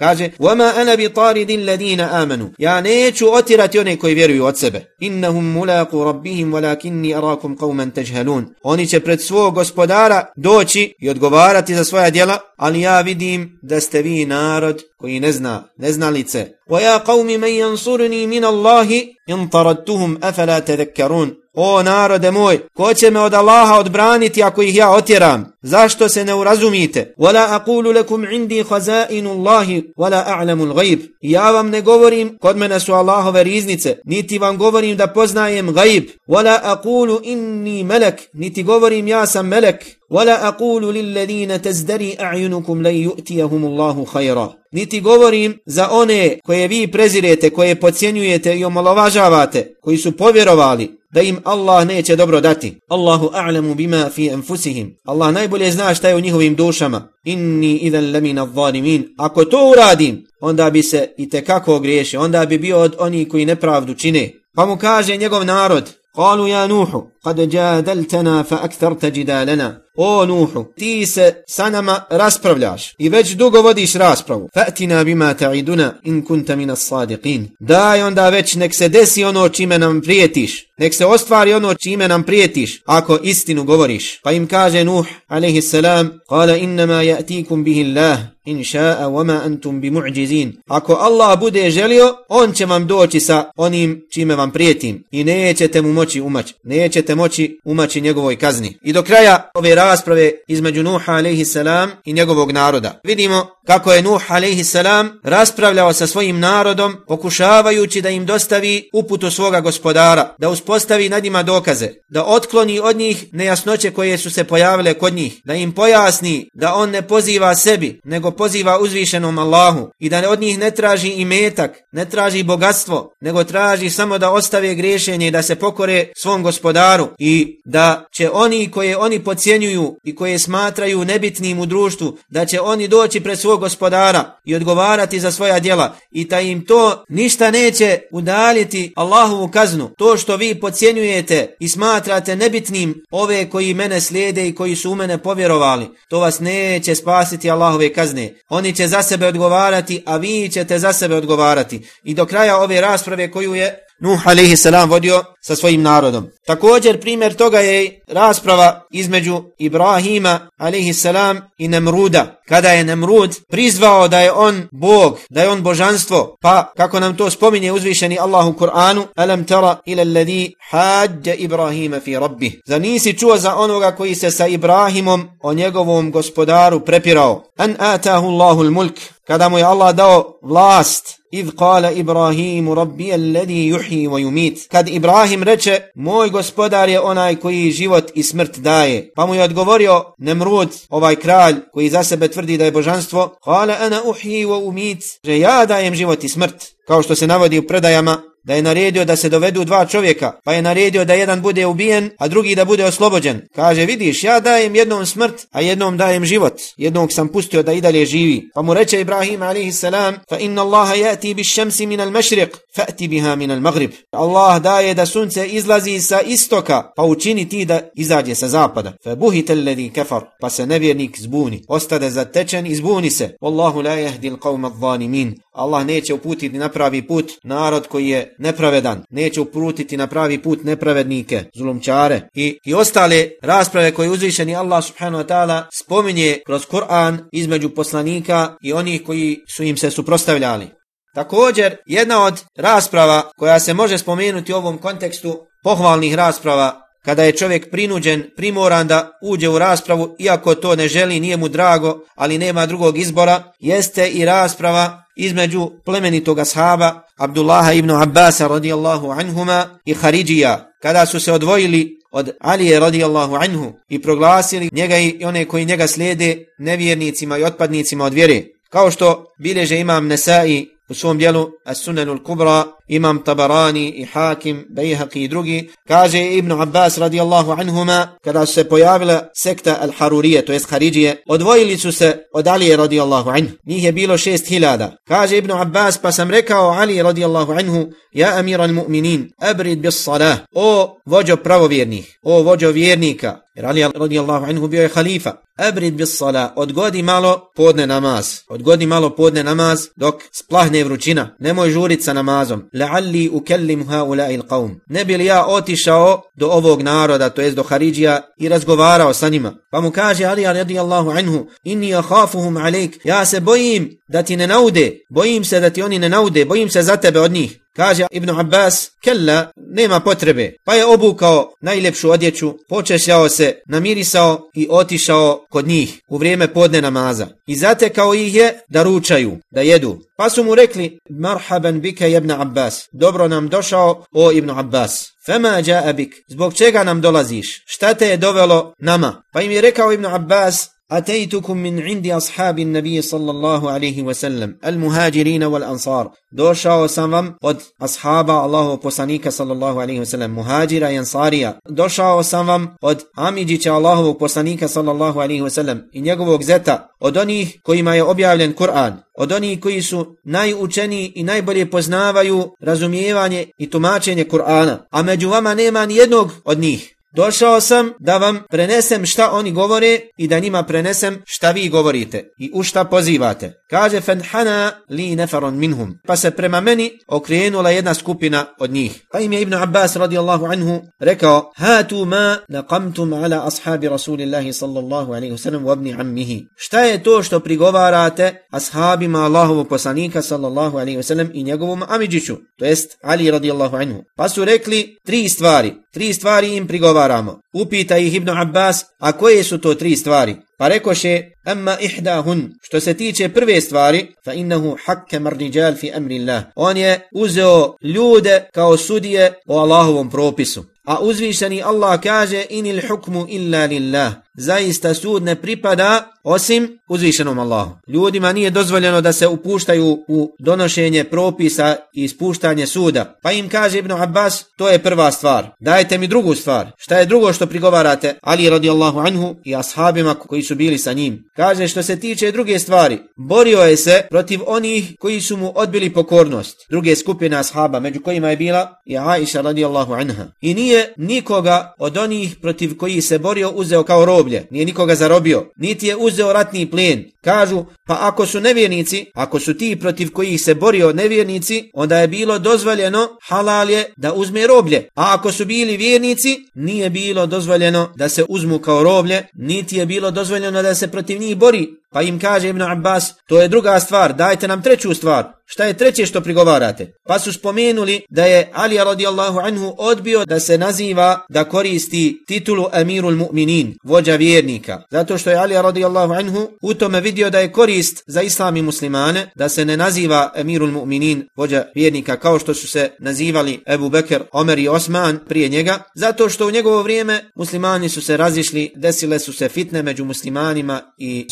Kaže, 0.00 0.30
وَمَا 0.40 0.82
أَنَا 0.82 0.94
بِطَارِدِ 0.94 1.50
الَّذِينَ 1.50 2.00
آمَنُوا 2.00 2.48
Ja 2.58 2.80
neću 2.80 3.34
otirati 3.34 3.78
one 3.78 3.96
koji 3.96 4.14
vjeruju 4.14 4.44
od 4.44 4.58
sebe. 4.58 4.94
Innahum 5.00 5.44
مُلَاقُ 5.44 6.04
rabbihim 6.04 6.54
وَلَاكِنِّي 6.54 7.16
أَرَاكُمْ 7.16 7.56
قَوْمًا 7.56 7.90
تَجْهَلُونَ 7.94 8.44
Oni 8.62 8.86
će 8.86 9.00
pred 9.00 9.22
svog 9.22 9.54
gospodara 9.54 10.26
doći 10.36 10.94
i 11.00 11.10
odgovarati 11.10 11.74
za 11.74 11.84
svoja 11.84 12.10
djela, 12.10 12.38
ali 12.56 12.80
ja 12.80 13.00
vidim 13.00 13.58
da 13.62 13.80
ste 13.80 14.02
vi 14.02 14.24
narod 14.24 14.82
koji 14.96 15.20
ne 15.20 15.32
zna, 15.32 15.68
ne 15.76 15.92
zna 15.92 16.10
lice. 16.10 16.48
وَيَا 16.70 16.98
قَوْمِ 16.98 17.26
مَنْ 17.40 17.48
يَنْصُرُنِي 17.48 18.26
min 18.26 18.44
اللَّهِ 18.44 19.06
in 19.26 19.48
طَرَدْتُهُمْ 19.48 20.18
أَفَلَا 20.22 20.58
تَذَكَّرُونَ 20.58 21.34
O 21.62 21.82
narode 21.82 22.30
moj, 22.30 22.58
ko 22.74 22.94
će 22.94 23.10
me 23.10 23.20
od 23.20 23.34
Allaha 23.34 23.78
odbraniti 23.78 24.42
ako 24.42 24.62
ih 24.62 24.76
ja 24.76 24.90
otjeram? 24.90 25.52
Zašto 25.62 26.08
se 26.08 26.24
ne 26.24 26.34
urazumite? 26.34 27.14
Wala 27.18 27.46
aqulu 27.50 27.92
lakum 27.92 28.24
indi 28.24 28.64
khaza'inu 28.64 29.30
Allahi 29.30 29.82
wala 29.96 30.24
a'lamu 30.26 30.64
al-ghaib. 30.64 31.00
Ja 31.20 31.50
vam 31.50 31.70
ne 31.70 31.82
govorim 31.82 32.38
kod 32.38 32.56
mene 32.56 32.80
su 32.80 32.92
Allahove 32.92 33.42
riznice, 33.44 33.96
niti 34.04 34.38
vam 34.38 34.56
govorim 34.58 34.96
da 34.96 35.06
poznajem 35.06 35.72
ghaib. 35.72 36.04
Wala 36.28 36.58
aqulu 36.62 37.20
inni 37.22 37.84
malak, 37.84 38.20
niti 38.32 38.62
govorim 38.62 39.08
ja 39.08 39.26
sam 39.26 39.46
melek. 39.46 39.84
Wala 40.10 40.38
aqulu 40.42 40.90
lil 40.90 41.14
ladina 41.14 41.58
tazdari 41.58 42.16
a'yunukum 42.18 42.84
lan 42.84 42.94
yu'tiyahum 42.94 43.64
Allahu 43.66 44.06
khayra. 44.12 44.48
Niti 44.72 45.00
govorim 45.00 45.58
za 45.66 45.88
one 45.90 46.38
koje 46.44 46.68
vi 46.68 46.92
prezirete, 46.92 47.50
koje 47.50 47.80
podcjenjujete 47.80 48.58
i 48.58 48.64
omalovažavate, 48.64 49.74
koji 49.80 49.96
su 49.98 50.16
povjerovali, 50.16 50.99
da 51.14 51.20
im 51.20 51.38
Allah 51.44 51.86
neće 51.86 52.16
dobro 52.16 52.40
dati. 52.40 52.80
Allahu 52.88 53.30
a'lamu 53.32 53.74
bima 53.74 54.10
fi 54.14 54.30
anfusihim. 54.30 54.96
Allah 55.04 55.32
najbolje 55.32 55.70
zna 55.70 55.94
šta 55.94 56.08
je 56.08 56.16
u 56.16 56.20
njihovim 56.20 56.54
dušama. 56.54 57.08
Inni 57.24 57.76
idan 57.76 58.12
lamina 58.12 58.48
zalimin. 58.54 59.08
Ako 59.18 59.44
to 59.44 59.70
uradim, 59.70 60.26
onda 60.40 60.70
bi 60.70 60.82
se 60.82 61.14
i 61.18 61.28
tekako 61.28 61.76
ogriješio, 61.76 62.20
onda 62.20 62.46
bi 62.46 62.58
bio 62.58 62.78
od 62.78 62.96
onih 62.98 63.28
koji 63.28 63.46
nepravdu 63.46 63.94
čine. 63.94 64.32
Pa 64.54 64.66
mu 64.66 64.76
kaže 64.76 65.16
njegov 65.16 65.44
narod, 65.44 65.90
Kalu 66.14 66.46
ja 66.46 66.66
Nuhu, 66.66 67.10
kad 67.24 67.52
jadaltana 67.52 68.44
fa 68.44 68.58
aktharta 68.62 69.06
jidalana. 69.06 69.80
O 70.02 70.26
Nuhu, 70.26 70.64
ti 70.76 71.06
se 71.06 71.42
sa 71.46 71.70
nama 71.70 72.04
raspravljaš 72.10 72.94
i 72.98 73.08
već 73.08 73.30
dugo 73.30 73.62
vodiš 73.62 73.94
raspravu. 73.94 74.48
Fa'tina 74.54 75.04
bima 75.04 75.34
ta'iduna 75.34 75.90
in 76.04 76.24
kunta 76.24 76.56
minas 76.56 76.90
sadiqin. 76.90 77.44
Daj 77.58 78.02
onda 78.02 78.28
već 78.28 78.54
nek 78.54 78.74
se 78.74 78.88
desi 78.88 79.24
ono 79.24 79.48
čime 79.48 79.78
nam 79.78 80.00
prijetiš. 80.00 80.66
Nek 80.78 80.94
se 80.94 81.06
ostvari 81.06 81.54
ono 81.54 81.74
čime 81.74 82.08
nam 82.08 82.22
prijetiš, 82.22 82.82
ako 82.86 83.18
istinu 83.22 83.64
govoriš. 83.64 84.20
Pa 84.22 84.32
im 84.32 84.46
kaže 84.46 84.84
Nuh, 84.84 85.06
alaihi 85.28 85.62
salam, 85.62 86.10
kala 86.28 86.56
innama 86.56 87.02
ya'tikum 87.02 87.64
bihi 87.64 87.84
Allah, 87.84 88.18
in 88.44 88.58
ša'a 88.64 89.06
wama 89.08 89.42
antum 89.44 89.80
bimu'jizin. 89.80 90.52
Ako 90.68 90.94
Allah 90.94 91.40
bude 91.40 91.70
želio, 91.70 92.16
on 92.28 92.52
će 92.52 92.66
vam 92.66 92.86
doći 92.86 93.20
sa 93.20 93.50
onim 93.56 94.06
čime 94.12 94.36
vam 94.36 94.50
prijetim 94.50 95.04
i 95.10 95.24
nećete 95.24 95.82
mu 95.82 95.92
moći 95.92 96.20
umać. 96.20 96.54
Nećete 96.62 97.14
moći 97.14 97.60
umaći 97.64 98.00
njegovoj 98.00 98.36
kazni. 98.36 98.78
I 98.82 98.92
do 98.92 99.02
kraja 99.02 99.50
ove 99.54 99.74
rasprave 99.90 100.32
između 100.48 100.82
Nuha 100.82 101.12
alaihi 101.12 101.44
salam 101.44 101.90
i 102.04 102.12
njegovog 102.12 102.52
naroda. 102.52 103.00
Vidimo 103.04 103.46
kako 103.66 103.92
je 103.92 104.02
Nuh 104.02 104.22
alaihi 104.28 104.64
salam 104.64 105.20
raspravljao 105.24 105.92
sa 105.92 106.06
svojim 106.06 106.40
narodom 106.40 106.96
pokušavajući 107.06 108.02
da 108.02 108.10
im 108.10 108.26
dostavi 108.26 108.88
uputu 108.92 109.30
svoga 109.30 109.60
gospodara, 109.60 110.34
da 110.38 110.48
uspostavi 110.48 111.08
nad 111.08 111.24
njima 111.24 111.42
dokaze, 111.42 111.88
da 112.08 112.24
otkloni 112.24 112.80
od 112.80 112.96
njih 112.96 113.24
nejasnoće 113.32 113.90
koje 113.90 114.18
su 114.18 114.30
se 114.30 114.44
pojavile 114.44 114.94
kod 114.94 115.14
njih, 115.14 115.40
da 115.44 115.54
im 115.54 115.72
pojasni 115.72 116.48
da 116.54 116.74
on 116.74 116.90
ne 116.90 117.02
poziva 117.02 117.54
sebi, 117.54 118.00
nego 118.04 118.30
poziva 118.30 118.78
uzvišenom 118.78 119.38
Allahu 119.38 119.88
i 119.98 120.08
da 120.08 120.30
od 120.30 120.40
njih 120.40 120.58
ne 120.58 120.70
traži 120.70 121.08
imetak, 121.08 121.70
ne 121.92 122.04
traži 122.04 122.42
bogatstvo, 122.42 123.12
nego 123.20 123.44
traži 123.44 123.90
samo 123.90 124.18
da 124.18 124.30
ostave 124.30 124.74
grešenje 124.74 125.28
i 125.28 125.30
da 125.30 125.42
se 125.42 125.54
pokore 125.54 126.06
svom 126.16 126.42
gospodaru 126.42 127.08
i 127.18 127.60
da 127.64 128.04
će 128.12 128.30
oni 128.30 128.70
koje 128.70 128.96
oni 128.96 129.24
pocijenjuju 129.24 129.79
i 130.04 130.14
koje 130.14 130.38
smatraju 130.38 131.04
nebitnim 131.04 131.58
u 131.60 131.66
društvu, 131.66 132.18
da 132.28 132.46
će 132.46 132.60
oni 132.60 132.88
doći 132.88 133.20
pred 133.20 133.38
svog 133.38 133.60
gospodara 133.60 134.40
i 134.44 134.54
odgovarati 134.54 135.20
za 135.20 135.32
svoja 135.32 135.60
djela 135.60 135.96
i 136.10 136.24
da 136.24 136.40
im 136.40 136.66
to 136.66 137.04
ništa 137.08 137.50
neće 137.50 137.98
udaljiti 138.10 138.92
Allahovu 138.96 139.48
kaznu. 139.48 139.90
To 139.98 140.16
što 140.16 140.36
vi 140.36 140.60
pocijenjujete 140.60 141.56
i 141.60 141.68
smatrate 141.68 142.36
nebitnim 142.36 143.04
ove 143.10 143.50
koji 143.50 143.74
mene 143.74 144.00
slijede 144.00 144.48
i 144.48 144.54
koji 144.54 144.76
su 144.76 144.92
u 144.92 144.94
mene 144.94 145.18
povjerovali, 145.18 145.86
to 146.08 146.18
vas 146.18 146.40
neće 146.40 146.94
spasiti 146.94 147.50
Allahove 147.50 147.92
kazne. 147.92 148.34
Oni 148.48 148.74
će 148.76 148.88
za 148.88 149.02
sebe 149.02 149.26
odgovarati, 149.26 150.02
a 150.06 150.16
vi 150.16 150.48
ćete 150.52 150.78
za 150.78 150.92
sebe 150.92 151.14
odgovarati. 151.16 151.82
I 152.04 152.14
do 152.14 152.26
kraja 152.26 152.58
ove 152.58 152.80
rasprave 152.80 153.30
koju 153.30 153.54
je 153.54 153.86
Nuh 154.00 154.26
alaihi 154.26 154.56
salam 154.56 154.90
vodio 154.90 155.24
sa 155.40 155.56
svojim 155.56 155.82
narodom. 155.82 156.28
Također 156.46 157.00
primjer 157.00 157.34
toga 157.34 157.58
je 157.58 158.00
rasprava 158.08 158.86
između 158.90 159.42
Ibrahima 159.58 160.50
alaihi 160.56 160.92
salam 160.92 161.40
i 161.58 161.68
Nemruda 161.68 162.39
kada 162.50 162.68
je 162.68 162.84
Nemrud 162.84 163.36
prizvao 163.48 164.08
da 164.08 164.20
je 164.20 164.32
on 164.32 164.68
Bog, 164.72 165.18
da 165.30 165.42
je 165.42 165.48
on 165.48 165.62
božanstvo, 165.62 166.36
pa 166.40 166.72
kako 166.76 167.00
nam 167.00 167.16
to 167.16 167.30
spominje 167.30 167.72
uzvišeni 167.72 168.18
Allah 168.18 168.46
u 168.46 168.52
Kur'anu, 168.52 169.06
alam 169.16 169.44
tara 169.44 169.76
ila 169.86 170.02
alladhi 170.02 170.54
hađa 170.70 171.34
Ibrahima 171.34 172.00
fi 172.00 172.18
rabbi. 172.18 172.60
Za 172.66 172.78
nisi 172.78 173.18
čuo 173.18 173.36
za 173.36 173.56
onoga 173.56 173.90
koji 173.90 174.14
se 174.14 174.30
sa 174.30 174.46
Ibrahimom 174.46 175.28
o 175.42 175.54
njegovom 175.54 176.10
gospodaru 176.10 176.80
prepirao. 176.80 177.42
An 177.56 177.76
atahu 177.78 178.26
Allahu 178.26 178.70
mulk 178.70 178.98
kada 179.30 179.48
mu 179.48 179.58
je 179.58 179.64
Allah 179.64 179.94
dao 179.94 180.38
vlast, 180.42 181.20
iz 181.30 181.50
kala 181.58 181.90
Ibrahimu 181.90 182.74
rabbi 182.74 183.12
alledi 183.12 183.66
juhi 183.68 184.08
wa 184.08 184.18
yumit. 184.18 184.68
Kad 184.68 184.88
Ibrahim 184.88 185.42
reče, 185.42 185.80
moj 185.94 186.30
gospodar 186.30 186.88
je 186.88 187.00
onaj 187.00 187.36
koji 187.36 187.70
život 187.70 188.10
i 188.14 188.22
smrt 188.22 188.58
daje. 188.58 189.12
Pa 189.16 189.26
mu 189.26 189.34
je 189.34 189.42
odgovorio 189.42 190.04
Nemrud, 190.18 190.68
ovaj 190.88 191.16
kralj 191.16 191.54
koji 191.72 191.90
za 191.90 192.02
sebe 192.04 192.28
tvrdi, 192.28 192.39
tvrdi 192.40 192.58
da 192.58 192.64
je 192.64 192.72
božanstvo, 192.72 193.36
hala 193.44 193.76
ana 193.80 194.02
uhi 194.04 194.44
wa 194.46 194.56
umit, 194.64 195.04
že 195.24 195.38
ja 195.38 195.66
dajem 195.66 195.94
život 195.94 196.24
i 196.24 196.28
smrt, 196.28 196.54
kao 196.86 197.02
što 197.02 197.14
se 197.14 197.26
navodi 197.26 197.58
u 197.58 197.66
predajama 197.66 198.22
da 198.44 198.54
je 198.54 198.62
naredio 198.62 199.04
da 199.04 199.16
se 199.16 199.28
dovedu 199.28 199.64
dva 199.64 199.86
čovjeka, 199.86 200.32
pa 200.44 200.52
je 200.52 200.62
naredio 200.62 201.04
da 201.04 201.14
jedan 201.14 201.42
bude 201.42 201.66
ubijen, 201.66 202.10
a 202.18 202.28
drugi 202.28 202.54
da 202.54 202.64
bude 202.64 202.84
oslobođen. 202.84 203.40
Kaže, 203.54 203.86
vidiš, 203.86 204.24
ja 204.24 204.40
dajem 204.40 204.74
jednom 204.74 205.06
smrt, 205.06 205.46
a 205.52 205.60
jednom 205.60 205.96
dajem 205.96 206.24
život. 206.24 206.60
Jednog 206.76 207.12
sam 207.12 207.28
pustio 207.28 207.62
da 207.62 207.72
i 207.72 207.80
dalje 207.80 208.06
živi. 208.06 208.50
Pa 208.54 208.62
mu 208.62 208.74
reče 208.74 209.00
Ibrahim 209.00 209.42
a.s. 209.42 209.84
Fa 210.30 210.38
inna 210.38 210.62
Allaha 210.62 210.94
jati 210.94 211.34
bi 211.34 211.44
šemsi 211.44 211.86
min 211.86 212.00
al 212.00 212.10
mešriq, 212.10 212.48
fa'ti 212.76 213.08
biha 213.08 213.36
min 213.36 213.50
al 213.50 213.60
maghrib. 213.60 213.90
Allah 214.10 214.62
daje 214.62 214.94
da 214.94 215.06
sunce 215.06 215.46
izlazi 215.46 216.00
sa 216.00 216.20
istoka, 216.20 216.92
pa 216.96 217.02
učini 217.02 217.48
ti 217.48 217.64
da 217.64 217.80
izađe 217.94 218.34
sa 218.34 218.48
zapada. 218.48 218.92
Fa 219.04 219.14
buhite 219.14 219.52
alladhi 219.52 219.90
kafar, 219.90 220.24
pa 220.40 220.50
se 220.50 220.66
nevjernik 220.66 221.20
zbuni. 221.20 221.62
Ostade 221.68 222.10
zatečen 222.10 222.66
i 222.66 222.74
zbuni 222.74 223.10
se. 223.10 223.36
Wallahu 223.40 223.84
la 223.84 223.94
jahdi 223.94 224.28
al 224.30 224.36
qawma 224.36 224.70
zanimin. 224.80 225.34
Allah 225.60 225.86
neće 225.86 226.14
uputiti 226.14 226.58
na 226.58 226.68
pravi 226.68 227.06
put 227.06 227.32
narod 227.44 227.86
koji 227.86 228.08
je 228.08 228.34
nepravedan, 228.38 229.02
neće 229.10 229.40
uputiti 229.40 229.96
na 229.96 230.06
pravi 230.06 230.42
put 230.42 230.64
nepravednike, 230.64 231.44
zulumčare 231.54 232.20
i, 232.34 232.58
i 232.64 232.74
ostale 232.74 233.28
rasprave 233.42 233.92
koje 233.92 234.10
uzvišeni 234.10 234.56
Allah 234.56 234.84
subhanahu 234.84 235.24
wa 235.24 235.28
ta'ala 235.28 235.62
spominje 235.72 236.38
kroz 236.46 236.66
Kur'an 236.66 237.18
između 237.32 237.70
poslanika 237.74 238.56
i 238.62 238.72
onih 238.72 239.02
koji 239.06 239.38
su 239.56 239.62
im 239.62 239.76
se 239.76 239.90
suprostavljali. 239.90 240.68
Također, 241.14 241.76
jedna 241.86 242.24
od 242.24 242.44
rasprava 242.56 243.30
koja 243.38 243.60
se 243.60 243.74
može 243.74 243.98
spomenuti 243.98 244.52
u 244.52 244.56
ovom 244.56 244.78
kontekstu, 244.78 245.38
pohvalnih 245.64 246.14
rasprava, 246.14 246.80
kada 247.04 247.24
je 247.24 247.36
čovjek 247.36 247.70
prinuđen, 247.70 248.30
primoran 248.36 248.86
da 248.86 249.18
uđe 249.22 249.48
u 249.48 249.58
raspravu, 249.58 250.16
iako 250.18 250.54
to 250.54 250.76
ne 250.76 250.88
želi, 250.88 251.20
nije 251.20 251.36
mu 251.36 251.48
drago, 251.48 252.00
ali 252.14 252.38
nema 252.38 252.66
drugog 252.66 252.98
izbora, 252.98 253.52
jeste 253.58 254.08
i 254.08 254.24
rasprava 254.24 255.04
između 255.16 255.70
plemenitog 255.84 256.38
ashaba 256.38 257.02
Abdullaha 257.16 257.72
ibn 257.72 257.90
Abbasa 257.90 258.46
radijallahu 258.46 259.10
anhuma 259.10 259.78
i 259.84 259.94
Haridžija, 259.94 260.72
kada 260.82 261.06
su 261.06 261.20
se 261.20 261.32
odvojili 261.32 262.00
od 262.12 262.30
Alije 262.40 262.80
radijallahu 262.80 263.34
anhu 263.34 263.72
i 263.88 264.02
proglasili 264.02 264.68
njega 264.72 264.98
i 264.98 265.24
one 265.24 265.44
koji 265.44 265.64
njega 265.64 265.86
slijede 265.86 266.44
nevjernicima 266.58 267.38
i 267.38 267.44
otpadnicima 267.44 268.04
od 268.04 268.14
vjere. 268.14 268.42
Kao 268.70 268.90
što 268.90 269.24
bileže 269.38 269.80
imam 269.80 270.06
Nesai 270.06 270.66
u 270.88 270.94
svom 270.94 271.18
dijelu 271.18 271.46
As-Sunanul 271.66 272.22
Kubra, 272.22 272.64
imam 272.90 273.22
Tabarani 273.24 273.88
i 273.88 274.04
Hakim, 274.04 274.66
Bejhaki 274.68 275.22
i 275.22 275.28
drugi, 275.28 275.70
kaže 275.88 276.24
Ibn 276.24 276.52
Abbas 276.52 276.98
radijallahu 276.98 277.52
anhuma, 277.52 278.08
kada 278.24 278.46
su 278.46 278.52
se 278.52 278.68
pojavila 278.68 279.28
sekta 279.34 279.78
Al-Harurije, 279.82 280.44
to 280.44 280.52
jest 280.52 280.70
Haridžije, 280.70 281.22
odvojili 281.28 281.78
su 281.78 281.92
se 281.92 282.18
od 282.34 282.48
Alije 282.48 282.76
radijallahu 282.76 283.30
anhu. 283.30 283.52
Njih 283.66 283.84
je 283.84 283.92
bilo 283.92 284.18
šest 284.18 284.46
hiljada. 284.46 284.96
Kaže 285.08 285.38
Ibn 285.38 285.50
Abbas, 285.50 285.98
pa 285.98 286.12
sam 286.12 286.30
rekao 286.30 286.70
Ali 286.70 287.02
radijallahu 287.02 287.52
anhu, 287.52 287.90
ja 288.12 288.38
amir 288.38 288.60
al-mu'minin, 288.60 289.30
abrid 289.38 289.78
bis 289.78 290.04
salah, 290.04 290.38
o 290.54 290.96
vođo 291.06 291.36
pravovjernih, 291.36 292.18
o 292.22 292.42
vođo 292.42 292.70
vjernika, 292.70 293.36
jer 293.54 293.66
Ali 293.66 293.84
radijallahu 293.94 294.44
anhu 294.44 294.68
bio 294.68 294.82
je 294.82 294.88
halifa, 294.88 295.32
abrid 295.56 295.94
bis 295.94 296.18
salah, 296.18 296.50
odgodi 296.56 297.02
malo 297.02 297.50
podne 297.56 297.86
namaz, 297.86 298.26
odgodi 298.48 298.86
malo 298.86 299.16
podne 299.16 299.44
namaz 299.44 299.80
dok 299.96 300.14
splahne 300.32 300.84
vrućina, 300.84 301.36
nemoj 301.38 301.70
žurit 301.70 302.04
sa 302.04 302.12
namazom, 302.12 302.68
la'alli 302.80 303.28
ukellim 303.32 303.82
haulai 303.88 304.34
il-qawm. 304.34 304.70
Ne 304.88 305.04
bi 305.04 305.16
li 305.16 305.24
ja 305.24 305.46
otišao 305.46 306.22
do 306.34 306.50
ovog 306.50 306.82
naroda, 306.82 307.30
to 307.30 307.42
jest 307.42 307.56
do 307.56 307.62
Haridžija, 307.62 308.20
i 308.38 308.48
razgovarao 308.48 309.14
sa 309.14 309.28
njima. 309.28 309.54
Pa 309.70 309.80
mu 309.80 309.90
kaže 309.90 310.24
Ali 310.24 310.44
radijallahu 310.44 311.10
anhu, 311.10 311.46
inni 311.64 311.94
akhafuhum 311.94 312.56
alejk, 312.56 313.04
ja 313.04 313.26
se 313.26 313.40
bojim 313.40 313.90
da 314.08 314.22
ti 314.22 314.36
ne 314.36 314.46
naude, 314.46 314.92
bojim 315.10 315.44
se 315.44 315.60
da 315.60 315.70
ti 315.70 315.82
oni 315.82 315.98
ne 315.98 316.08
naude, 316.08 316.44
bojim 316.44 316.70
se 316.70 316.82
za 316.82 316.96
tebe 316.96 317.20
od 317.20 317.32
njih. 317.32 317.59
Kaže 317.76 318.06
Ibn 318.10 318.30
Abbas, 318.30 318.90
kella, 319.04 319.52
nema 319.56 320.00
potrebe. 320.00 320.52
Pa 320.64 320.74
je 320.74 320.86
obukao 320.86 321.52
najljepšu 321.60 322.10
odjeću, 322.10 322.54
počešljao 322.68 323.28
se, 323.28 323.54
namirisao 323.66 324.50
i 324.54 324.66
otišao 324.70 325.44
kod 325.50 325.66
njih 325.66 326.00
u 326.08 326.16
vrijeme 326.16 326.52
podne 326.52 326.82
namaza. 326.82 327.26
I 327.46 327.56
zatekao 327.56 328.14
ih 328.14 328.34
je 328.34 328.60
da 328.68 328.82
ručaju, 328.82 329.38
da 329.50 329.60
jedu. 329.60 329.98
Pa 330.16 330.30
su 330.30 330.44
mu 330.44 330.54
rekli, 330.54 330.98
marhaban 331.10 331.80
bike 331.80 332.10
Ibn 332.10 332.30
Abbas, 332.30 332.88
dobro 332.92 333.28
nam 333.28 333.48
došao 333.48 334.04
o 334.14 334.32
Ibn 334.32 334.50
Abbas. 334.50 335.06
Fema 335.26 335.62
ja 335.66 335.92
bik, 335.92 336.14
zbog 336.28 336.54
čega 336.54 336.84
nam 336.84 337.00
dolaziš? 337.00 337.62
Šta 337.66 337.94
te 337.94 338.06
je 338.06 338.16
dovelo 338.16 338.74
nama? 338.78 339.22
Pa 339.32 339.40
im 339.40 339.50
je 339.50 339.60
rekao 339.60 339.92
Ibn 339.92 340.06
Abbas, 340.06 340.68
أتيتكم 340.91 341.57
من 341.57 341.81
عند 341.81 342.07
أصحاب 342.07 342.59
النبي 342.59 343.01
صلى 343.01 343.31
الله 343.31 343.71
عليه 343.71 344.03
وسلم 344.03 344.57
المهاجرين 344.65 345.43
والأنصار 345.43 346.11
došao 346.31 346.87
sam 346.87 347.11
vam 347.11 347.35
od 347.41 347.63
ashaba 347.79 348.33
Allahu 348.33 348.81
poslanika 348.81 349.31
sallallahu 349.31 349.79
alejhi 349.79 349.99
ve 349.99 350.05
sellem 350.05 350.31
muhadžira 350.31 350.91
i 350.91 350.97
ansarija 350.97 351.59
došao 351.69 352.23
sam 352.23 352.47
vam 352.47 352.75
od 352.81 353.03
amidžića 353.15 353.73
Allahovog 353.73 354.19
poslanika 354.19 354.67
sallallahu 354.67 355.19
alejhi 355.19 355.41
ve 355.41 355.49
sellem 355.49 355.81
i 355.93 356.01
njegovog 356.01 356.43
zeta 356.43 356.87
od 356.99 357.17
onih 357.17 357.59
kojima 357.63 357.95
je 357.95 358.03
objavljen 358.03 358.53
Kur'an 358.53 358.93
od 359.17 359.31
onih 359.31 359.59
koji 359.59 359.81
su 359.81 360.15
najučeniji 360.23 361.11
i 361.15 361.23
najbolje 361.23 361.71
poznavaju 361.71 362.51
razumijevanje 362.61 363.45
i 363.57 363.69
tumačenje 363.69 364.25
Kur'ana 364.25 364.77
a 364.91 365.01
među 365.01 365.29
vama 365.29 365.53
nema 365.53 365.85
ni 365.85 365.95
jednog 365.95 366.31
od 366.45 366.59
njih 366.59 366.95
Došao 367.16 367.60
sam 367.60 367.92
da 368.00 368.18
vam 368.18 368.42
prenesem 368.50 369.06
šta 369.06 369.30
oni 369.32 369.52
govore 369.52 370.00
i 370.18 370.28
da 370.28 370.38
njima 370.38 370.62
prenesem 370.62 371.22
šta 371.26 371.50
vi 371.50 371.68
govorite 371.68 372.24
i 372.38 372.50
u 372.54 372.62
šta 372.62 372.84
pozivate. 372.84 373.52
Kaže 373.70 374.00
fenhana 374.00 374.72
li 374.90 375.16
neferon 375.16 375.58
minhum. 375.58 375.94
Pa 376.06 376.16
se 376.16 376.30
prema 376.30 376.60
meni 376.60 376.90
okrenula 377.08 377.70
jedna 377.70 377.94
skupina 377.94 378.46
od 378.60 378.70
njih. 378.70 379.02
Pa 379.12 379.20
im 379.20 379.32
je 379.32 379.42
Ibn 379.42 379.54
Abbas 379.54 379.96
radijallahu 379.96 380.44
anhu 380.46 380.82
rekao 381.00 381.52
Hatu 381.56 382.04
ma 382.04 382.36
naqamtum 382.48 383.24
ala 383.24 383.46
ashabi 383.46 383.88
rasulillahi 383.88 384.52
sallallahu 384.52 385.12
alaihi 385.12 385.34
wasallam 385.34 385.64
u 385.64 386.00
ammihi. 386.00 386.46
Šta 386.56 386.80
je 386.80 387.02
to 387.02 387.22
što 387.22 387.40
prigovarate 387.40 388.46
ashabima 388.50 389.24
Allahovu 389.24 389.64
poslanika 389.64 390.22
sallallahu 390.22 390.78
alaihi 390.78 390.98
wasallam 390.98 391.30
i 391.34 391.42
njegovom 391.42 391.82
amidžiću? 391.88 392.36
To 392.58 392.64
jest 392.64 392.96
Ali 393.02 393.30
radijallahu 393.30 393.76
anhu. 393.76 394.02
Pa 394.16 394.28
su 394.28 394.44
rekli 394.44 394.96
tri 395.06 395.28
stvari. 395.28 395.74
Tri 395.92 396.14
stvari 396.14 396.56
im 396.56 396.66
razgovaramo. 397.08 397.40
Upita 397.52 397.98
ih 397.98 398.14
Ibn 398.14 398.28
Abbas, 398.28 398.84
a 398.98 399.12
koje 399.12 399.44
su 399.44 399.58
to 399.58 399.74
tri 399.74 399.96
stvari? 399.96 400.36
Pa 400.58 400.68
rekoše, 400.68 401.22
amma 401.44 401.76
ihdahun, 401.80 402.52
što 402.62 402.80
se 402.80 402.94
tiče 402.94 403.28
prve 403.28 403.60
stvari, 403.60 404.06
fa 404.24 404.32
innahu 404.32 404.76
hakke 404.86 405.18
marniđal 405.18 405.74
fi 405.74 405.92
amri 405.92 406.26
On 406.54 406.76
je 406.76 407.08
uzeo 407.14 407.76
ljude 407.82 408.48
kao 408.52 408.76
sudije 408.76 409.32
o 409.46 409.58
Allahovom 409.58 410.10
propisu. 410.10 410.64
A 410.84 410.98
uzvišeni 411.00 411.62
Allah 411.62 412.00
kaže, 412.00 412.44
inil 412.50 412.80
hukmu 412.88 413.26
illa 413.28 413.66
lillah. 413.66 414.12
Zaista 414.40 414.94
sud 414.94 415.22
ne 415.22 415.34
pripada 415.36 416.12
osim 416.22 416.78
uzvišenom 416.88 417.38
Allahu. 417.38 417.70
Ljudima 417.88 418.32
nije 418.32 418.50
dozvoljeno 418.50 419.00
da 419.00 419.12
se 419.12 419.26
upuštaju 419.26 420.04
u 420.08 420.32
donošenje 420.38 421.04
propisa 421.04 421.76
i 421.94 422.04
ispuštanje 422.04 422.66
suda. 422.66 423.18
Pa 423.22 423.32
im 423.32 423.48
kaže 423.48 423.78
Ibn 423.78 423.92
Abbas, 423.92 424.44
to 424.56 424.68
je 424.68 424.78
prva 424.78 425.12
stvar. 425.12 425.50
Dajte 425.60 425.98
mi 425.98 426.06
drugu 426.06 426.34
stvar. 426.34 426.70
Šta 426.78 426.98
je 426.98 427.06
drugo 427.06 427.32
što 427.32 427.46
prigovarate 427.46 428.14
Ali 428.22 428.50
radijallahu 428.50 428.98
anhu 428.98 429.34
i 429.44 429.56
ashabima 429.56 430.14
koji 430.14 430.42
su 430.42 430.54
bili 430.54 430.78
sa 430.78 430.92
njim? 430.92 431.24
Kaže 431.36 431.68
što 431.68 431.82
se 431.82 432.00
tiče 432.00 432.32
druge 432.32 432.58
stvari. 432.58 432.98
Borio 433.16 433.58
je 433.58 433.76
se 433.76 434.06
protiv 434.10 434.40
onih 434.46 434.94
koji 434.98 435.20
su 435.20 435.36
mu 435.36 435.52
odbili 435.56 435.92
pokornost. 435.92 436.56
Druge 436.70 436.96
skupine 436.96 437.36
ashaba, 437.36 437.80
među 437.80 438.00
kojima 438.00 438.30
je 438.30 438.36
bila 438.36 438.74
i 438.86 438.98
Aisha 438.98 439.40
radijallahu 439.40 439.92
anha. 439.92 440.24
I 440.40 440.54
nije 440.54 440.94
nikoga 440.96 441.74
od 441.78 441.96
onih 441.96 442.36
protiv 442.42 442.76
koji 442.76 443.00
se 443.00 443.18
borio 443.18 443.50
uzeo 443.50 443.82
kao 443.82 444.04
groblje, 444.30 444.46
Nije 444.50 444.64
nikoga 444.64 444.94
zarobio. 444.94 445.46
Niti 445.56 445.86
je 445.86 445.96
uzeo 445.96 446.32
ratni 446.32 446.70
plen. 446.70 447.04
Kažu, 447.24 447.64
pa 447.86 447.98
ako 448.00 448.26
su 448.26 448.40
nevjernici, 448.40 449.06
ako 449.14 449.40
su 449.40 449.54
ti 449.54 449.76
protiv 449.80 450.12
kojih 450.12 450.40
se 450.40 450.54
borio 450.54 450.92
nevjernici, 450.92 451.70
onda 451.74 451.98
je 451.98 452.08
bilo 452.08 452.38
dozvoljeno 452.38 453.08
halal 453.28 453.70
je 453.70 453.92
da 453.96 454.12
uzme 454.12 454.46
roblje. 454.46 454.88
A 454.94 455.14
ako 455.14 455.32
su 455.32 455.44
bili 455.44 455.76
vjernici, 455.76 456.36
nije 456.54 456.90
bilo 456.90 457.26
dozvoljeno 457.26 457.92
da 457.96 458.08
se 458.08 458.24
uzmu 458.28 458.58
kao 458.58 458.82
roblje, 458.82 459.26
niti 459.34 459.76
je 459.76 459.86
bilo 459.86 460.10
dozvoljeno 460.10 460.62
da 460.62 460.74
se 460.74 460.88
protiv 460.88 461.20
njih 461.20 461.36
bori. 461.36 461.79
Pa 461.92 462.02
im 462.02 462.18
kaže 462.18 462.48
Ibn 462.48 462.62
Abbas, 462.62 463.14
to 463.28 463.40
je 463.40 463.48
druga 463.48 463.80
stvar, 463.80 464.14
dajte 464.14 464.48
nam 464.48 464.62
treću 464.62 464.94
stvar. 464.94 465.40
Šta 465.52 465.64
je 465.64 465.76
treće 465.76 466.06
što 466.06 466.20
prigovarate? 466.20 466.92
Pa 467.06 467.18
su 467.18 467.32
spomenuli 467.32 468.00
da 468.10 468.24
je 468.24 468.50
Ali 468.54 468.76
radijallahu 468.76 469.38
anhu 469.38 469.74
odbio 469.78 470.24
da 470.24 470.40
se 470.40 470.58
naziva 470.58 471.20
da 471.28 471.44
koristi 471.44 472.24
titulu 472.26 472.66
Amirul 472.72 473.12
Mu'minin, 473.12 473.74
vođa 473.84 474.16
vjernika. 474.16 474.82
Zato 474.90 475.18
što 475.18 475.30
je 475.30 475.36
Ali 475.36 475.54
radijallahu 475.54 476.12
anhu 476.12 476.48
u 476.62 476.74
tome 476.74 477.00
vidio 477.00 477.30
da 477.30 477.38
je 477.38 477.52
korist 477.52 478.02
za 478.06 478.22
islam 478.22 478.56
i 478.56 478.62
muslimane 478.62 479.30
da 479.36 479.48
se 479.48 479.64
ne 479.64 479.76
naziva 479.76 480.32
Amirul 480.36 480.70
Mu'minin, 480.70 481.22
vođa 481.36 481.64
vjernika, 481.74 482.16
kao 482.16 482.38
što 482.38 482.54
su 482.54 482.68
se 482.68 482.90
nazivali 482.98 483.62
Ebu 483.66 483.88
Bekr, 483.88 484.22
Omer 484.32 484.58
i 484.58 484.68
Osman 484.68 485.18
prije 485.28 485.48
njega. 485.48 485.78
Zato 485.94 486.28
što 486.28 486.46
u 486.46 486.50
njegovo 486.50 486.82
vrijeme 486.82 487.30
muslimani 487.36 487.88
su 487.88 488.02
se 488.02 488.16
razišli, 488.16 488.72
desile 488.76 489.18
su 489.18 489.32
se 489.32 489.48
fitne 489.48 489.82
među 489.82 490.04
muslimanima 490.04 490.80
i 490.98 491.26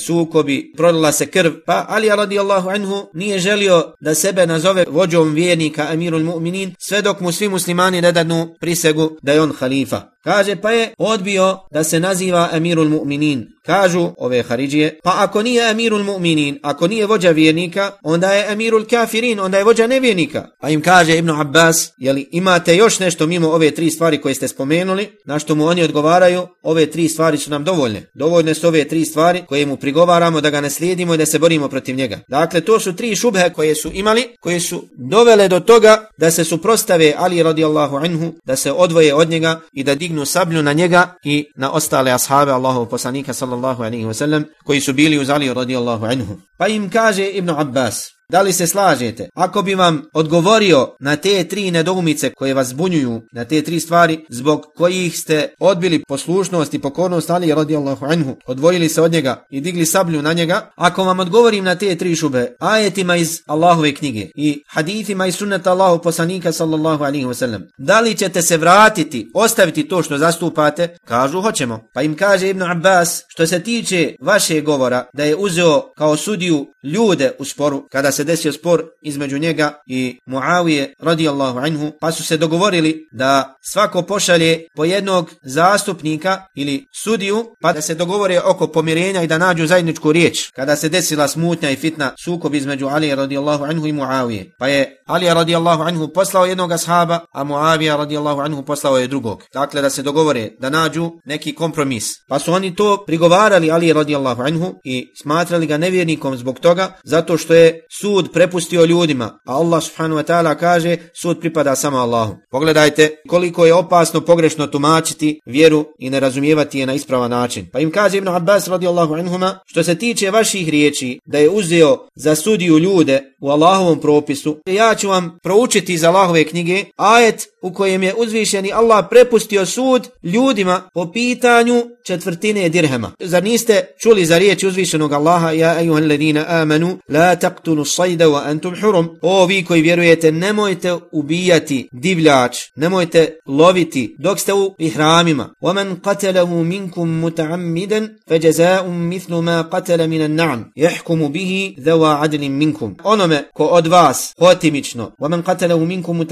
bi 0.49 0.73
prolila 0.77 1.13
se 1.13 1.27
krv. 1.27 1.53
Pa 1.67 1.85
Ali 1.89 2.09
radijallahu 2.09 2.69
anhu 2.69 3.07
nije 3.15 3.39
želio 3.39 3.93
da 4.01 4.15
sebe 4.15 4.47
nazove 4.47 4.85
vođom 4.89 5.35
vjernika 5.35 5.87
Amirul 5.93 6.23
Mu'minin 6.23 6.75
sve 6.79 7.03
dok 7.03 7.21
mu 7.21 7.33
svi 7.33 7.49
muslimani 7.49 8.01
ne 8.01 8.13
dadnu 8.13 8.55
prisegu 8.61 9.11
da 9.23 9.33
je 9.33 9.43
on 9.43 9.53
halifa. 9.59 10.01
Kaže 10.25 10.57
pa 10.57 10.71
je 10.71 10.95
odbio 10.99 11.59
da 11.73 11.85
se 11.85 12.01
naziva 12.01 12.49
Emirul 12.53 12.89
Mu'minin. 12.89 13.45
Kažu 13.67 14.11
ove 14.19 14.43
Haridžije, 14.43 14.99
pa 15.05 15.13
ako 15.17 15.43
nije 15.43 15.71
Emirul 15.71 16.03
Mu'minin, 16.03 16.59
ako 16.63 16.89
nije 16.89 17.07
vođa 17.07 17.31
vjernika, 17.31 17.91
onda 18.03 18.33
je 18.33 18.53
Emirul 18.53 18.85
Kafirin, 18.91 19.41
onda 19.41 19.59
je 19.59 19.65
vođa 19.65 19.87
nevjernika. 19.87 20.47
Pa 20.61 20.71
im 20.71 20.83
kaže 20.83 21.19
Ibn 21.19 21.31
Abbas, 21.31 21.93
jeli 21.99 22.29
imate 22.33 22.77
još 22.77 22.99
nešto 22.99 23.27
mimo 23.27 23.49
ove 23.49 23.71
tri 23.71 23.91
stvari 23.91 24.21
koje 24.21 24.35
ste 24.35 24.49
spomenuli, 24.49 25.09
na 25.27 25.39
što 25.39 25.55
mu 25.55 25.67
oni 25.67 25.83
odgovaraju, 25.83 26.47
ove 26.63 26.91
tri 26.91 27.09
stvari 27.09 27.39
su 27.39 27.51
nam 27.51 27.65
dovoljne. 27.65 28.11
Dovoljne 28.15 28.55
su 28.55 28.69
ove 28.69 28.89
tri 28.89 29.05
stvari 29.05 29.43
koje 29.49 29.67
mu 29.67 29.77
prigovaramo 29.77 30.41
da 30.41 30.51
ga 30.51 30.61
ne 30.61 30.71
slijedimo 30.71 31.15
i 31.15 31.19
da 31.19 31.27
se 31.27 31.39
borimo 31.39 31.69
protiv 31.69 31.97
njega. 31.97 32.21
Dakle, 32.29 32.61
to 32.61 32.81
su 32.81 32.97
tri 32.97 33.17
šubhe 33.17 33.51
koje 33.55 33.75
su 33.75 33.91
imali, 33.95 34.25
koje 34.41 34.61
su 34.61 34.85
dovele 34.97 35.49
do 35.49 35.61
toga 35.61 36.09
da 36.19 36.31
se 36.31 36.45
suprostave 36.45 37.15
Ali 37.17 37.43
radijallahu 37.43 37.97
anhu, 37.97 38.33
da 38.45 38.57
se 38.57 38.73
odvoje 38.73 39.15
od 39.15 39.31
njega 39.31 39.61
i 39.73 39.85
da 39.85 39.95
dignu 39.95 40.18
sablju 40.27 40.63
na 40.63 40.73
njega 40.73 41.15
i 41.25 41.47
na 41.57 41.73
ostale 41.73 42.13
ashabe 42.13 42.53
Allahov 42.53 42.87
poslanika 42.87 43.35
sallallahu 43.35 43.83
alaihi 43.83 44.05
wasallam 44.05 44.45
koji 44.65 44.81
su 44.81 44.93
bili 44.93 45.19
uz 45.19 45.31
Ali 45.31 45.55
radijallahu 45.55 46.05
anhu. 46.07 46.37
Pa 46.59 46.69
im 46.69 46.91
kaže 46.91 47.27
Ibn 47.27 47.51
Abbas, 47.51 48.18
Da 48.33 48.43
li 48.43 48.53
se 48.53 48.67
slažete? 48.67 49.29
Ako 49.35 49.63
bi 49.63 49.75
vam 49.75 50.03
odgovorio 50.13 50.97
na 51.01 51.17
te 51.17 51.45
tri 51.45 51.71
nedoumice 51.71 52.31
koje 52.31 52.55
vas 52.55 52.75
bunjuju, 52.75 53.23
na 53.33 53.45
te 53.45 53.63
tri 53.63 53.81
stvari 53.81 54.25
zbog 54.29 54.67
kojih 54.77 55.19
ste 55.19 55.49
odbili 55.61 56.03
poslušnost 56.09 56.75
i 56.75 56.79
pokornost 56.79 57.31
Ali 57.31 57.55
radijallahu 57.55 58.07
anhu, 58.07 58.37
odvojili 58.47 58.89
se 58.89 59.03
od 59.03 59.13
njega 59.13 59.47
i 59.51 59.61
digli 59.61 59.87
sablju 59.87 60.23
na 60.23 60.33
njega, 60.33 60.71
ako 60.77 61.05
vam 61.05 61.21
odgovorim 61.21 61.65
na 61.65 61.75
te 61.75 61.97
tri 61.97 62.17
šube, 62.17 62.57
ajetima 62.61 63.17
iz 63.17 63.41
Allahove 63.47 63.95
knjige 63.95 64.27
i 64.35 64.63
hadithima 64.69 65.27
iz 65.27 65.35
sunnata 65.35 65.71
Allahu 65.71 66.03
poslanika 66.03 66.53
sallallahu 66.53 67.05
alaihi 67.05 67.27
wasallam, 67.27 67.61
da 67.79 68.01
li 68.01 68.15
ćete 68.15 68.43
se 68.43 68.57
vratiti, 68.57 69.31
ostaviti 69.35 69.89
to 69.89 70.03
što 70.03 70.19
zastupate? 70.19 70.97
Kažu, 71.05 71.41
hoćemo. 71.41 71.81
Pa 71.95 72.03
im 72.03 72.17
kaže 72.17 72.49
Ibn 72.51 72.63
Abbas, 72.63 73.23
što 73.29 73.47
se 73.47 73.63
tiče 73.63 74.15
vaše 74.21 74.61
govora, 74.61 75.05
da 75.13 75.25
je 75.25 75.37
uzeo 75.37 75.83
kao 75.97 76.17
sudiju 76.17 76.67
ljude 76.83 77.33
u 77.39 77.45
sporu, 77.45 77.87
kada 77.91 78.13
se 78.19 78.25
desio 78.25 78.53
spor 78.53 78.85
između 79.03 79.39
njega 79.39 79.75
i 79.87 80.19
Muavije 80.27 80.95
radijallahu 80.99 81.59
anhu, 81.59 81.93
pa 82.01 82.13
su 82.13 82.25
se 82.25 82.37
dogovorili 82.37 83.09
da 83.13 83.57
svako 83.73 84.03
pošalje 84.03 84.67
po 84.77 84.85
jednog 84.85 85.31
zastupnika 85.43 86.43
ili 86.55 86.87
sudiju, 87.03 87.45
pa 87.63 87.73
da 87.73 87.83
se 87.83 87.95
dogovore 87.95 88.41
oko 88.41 88.67
pomirenja 88.67 89.23
i 89.23 89.27
da 89.27 89.39
nađu 89.39 89.67
zajedničku 89.67 90.13
riječ. 90.13 90.51
Kada 90.57 90.77
se 90.77 90.89
desila 90.89 91.29
smutnja 91.29 91.71
i 91.71 91.77
fitna 91.77 92.13
sukob 92.25 92.55
između 92.55 92.87
Ali 92.87 93.15
radijallahu 93.15 93.65
anhu 93.65 93.87
i 93.87 93.93
Muavije, 93.93 94.51
pa 94.59 94.69
je 94.69 95.03
Ali 95.07 95.27
radijallahu 95.27 95.83
anhu 95.83 96.09
poslao 96.15 96.47
jednog 96.47 96.73
ashaba, 96.73 97.21
a 97.33 97.45
Muavija 97.45 97.97
radijallahu 97.97 98.41
anhu 98.41 98.65
poslao 98.65 98.99
je 98.99 99.07
drugog. 99.07 99.43
Dakle, 99.55 99.83
da 99.83 99.91
se 99.91 100.03
dogovore, 100.03 100.51
da 100.61 100.71
nađu 100.71 101.11
neki 101.25 101.55
kompromis. 101.55 102.05
Pa 102.29 102.39
su 102.39 102.53
oni 102.53 102.75
to 102.75 103.05
prigovarali 103.07 103.71
Ali 103.71 103.93
radijallahu 103.93 104.43
anhu 104.43 104.75
i 104.85 105.07
smatrali 105.23 105.67
ga 105.67 105.77
nevjernikom 105.77 106.37
zbog 106.37 106.59
toga, 106.59 106.93
zato 107.05 107.39
što 107.39 107.55
je 107.55 107.81
sud 108.01 108.08
sud 108.09 108.33
prepustio 108.33 108.85
ljudima, 108.85 109.39
a 109.45 109.53
Allah 109.53 109.83
subhanahu 109.83 110.21
wa 110.21 110.25
ta'ala 110.25 110.55
kaže 110.55 110.97
sud 111.15 111.41
pripada 111.41 111.77
samo 111.77 111.99
Allahu. 111.99 112.37
Pogledajte 112.51 113.11
koliko 113.29 113.67
je 113.67 113.75
opasno 113.75 114.21
pogrešno 114.21 114.67
tumačiti 114.67 115.41
vjeru 115.47 115.85
i 115.99 116.11
ne 116.11 116.21
razumijevati 116.21 116.79
je 116.79 116.87
na 116.87 116.95
ispravan 116.95 117.31
način. 117.31 117.67
Pa 117.73 117.81
im 117.81 117.91
kaže 117.91 118.19
Ibn 118.19 118.29
Abbas 118.29 118.69
radijallahu 118.69 119.15
anhuma, 119.15 119.59
što 119.67 119.83
se 119.85 119.95
tiče 119.95 120.31
vaših 120.31 120.69
riječi, 120.69 121.21
da 121.27 121.39
je 121.39 121.51
uzeo 121.51 122.09
za 122.15 122.35
sudiju 122.35 122.79
ljude 122.79 123.21
u 123.41 123.51
Allahovom 123.51 124.01
propisu, 124.01 124.59
ja 124.67 124.95
ću 124.95 125.09
vam 125.09 125.39
proučiti 125.43 125.93
iz 125.93 126.05
Allahove 126.05 126.45
knjige 126.45 126.85
ajet 126.97 127.47
u 127.63 127.73
kojem 127.73 128.03
je 128.03 128.15
uzvišeni 128.15 128.73
Allah 128.73 129.07
prepustio 129.11 129.67
sud 129.67 130.09
ljudima 130.23 130.83
po 130.95 131.13
pitanju 131.13 131.85
četvrtine 132.07 132.69
dirhema. 132.69 133.13
Zar 133.21 133.43
niste 133.43 133.87
čuli 134.03 134.25
za 134.25 134.39
riječ 134.39 134.65
uzvišenog 134.65 135.13
Allaha, 135.13 135.51
ja 135.51 135.81
ejuhan 135.81 136.09
ladina 136.09 136.45
amanu, 136.49 136.99
la 137.09 137.37
taqtunu 137.37 137.85
sajda 137.85 138.27
wa 138.27 138.43
antum 138.45 138.75
hurum. 138.81 139.09
O 139.23 139.47
vi 139.47 139.65
koji 139.65 139.83
vjerujete, 139.83 140.33
nemojte 140.33 140.95
ubijati 141.13 141.89
divljač, 141.93 142.57
nemojte 142.77 143.39
loviti 143.47 144.17
dok 144.19 144.41
ste 144.41 144.53
u 144.55 144.75
ihramima. 144.79 145.55
Wa 145.63 145.75
man 145.75 146.01
qatalahu 146.01 146.65
minkum 146.65 147.21
muta'ammidan, 147.23 148.09
fajaza'um 148.29 149.09
mithlu 149.09 149.43
ma 149.43 149.69
qatala 149.73 150.07
minan 150.07 150.35
na'am, 150.35 150.65
jahkumu 150.77 151.29
bihi 151.29 151.75
dhawa 151.79 152.19
adlin 152.23 152.53
minkum. 152.53 152.97
Ono 153.05 153.27
Onome 153.29 153.49
ko 153.55 153.65
od 153.65 153.87
vas, 153.87 154.35
hotimično, 154.39 155.13
wa 155.21 155.29
man 155.29 155.43
qatalahu 155.43 155.87
minkum 155.87 156.27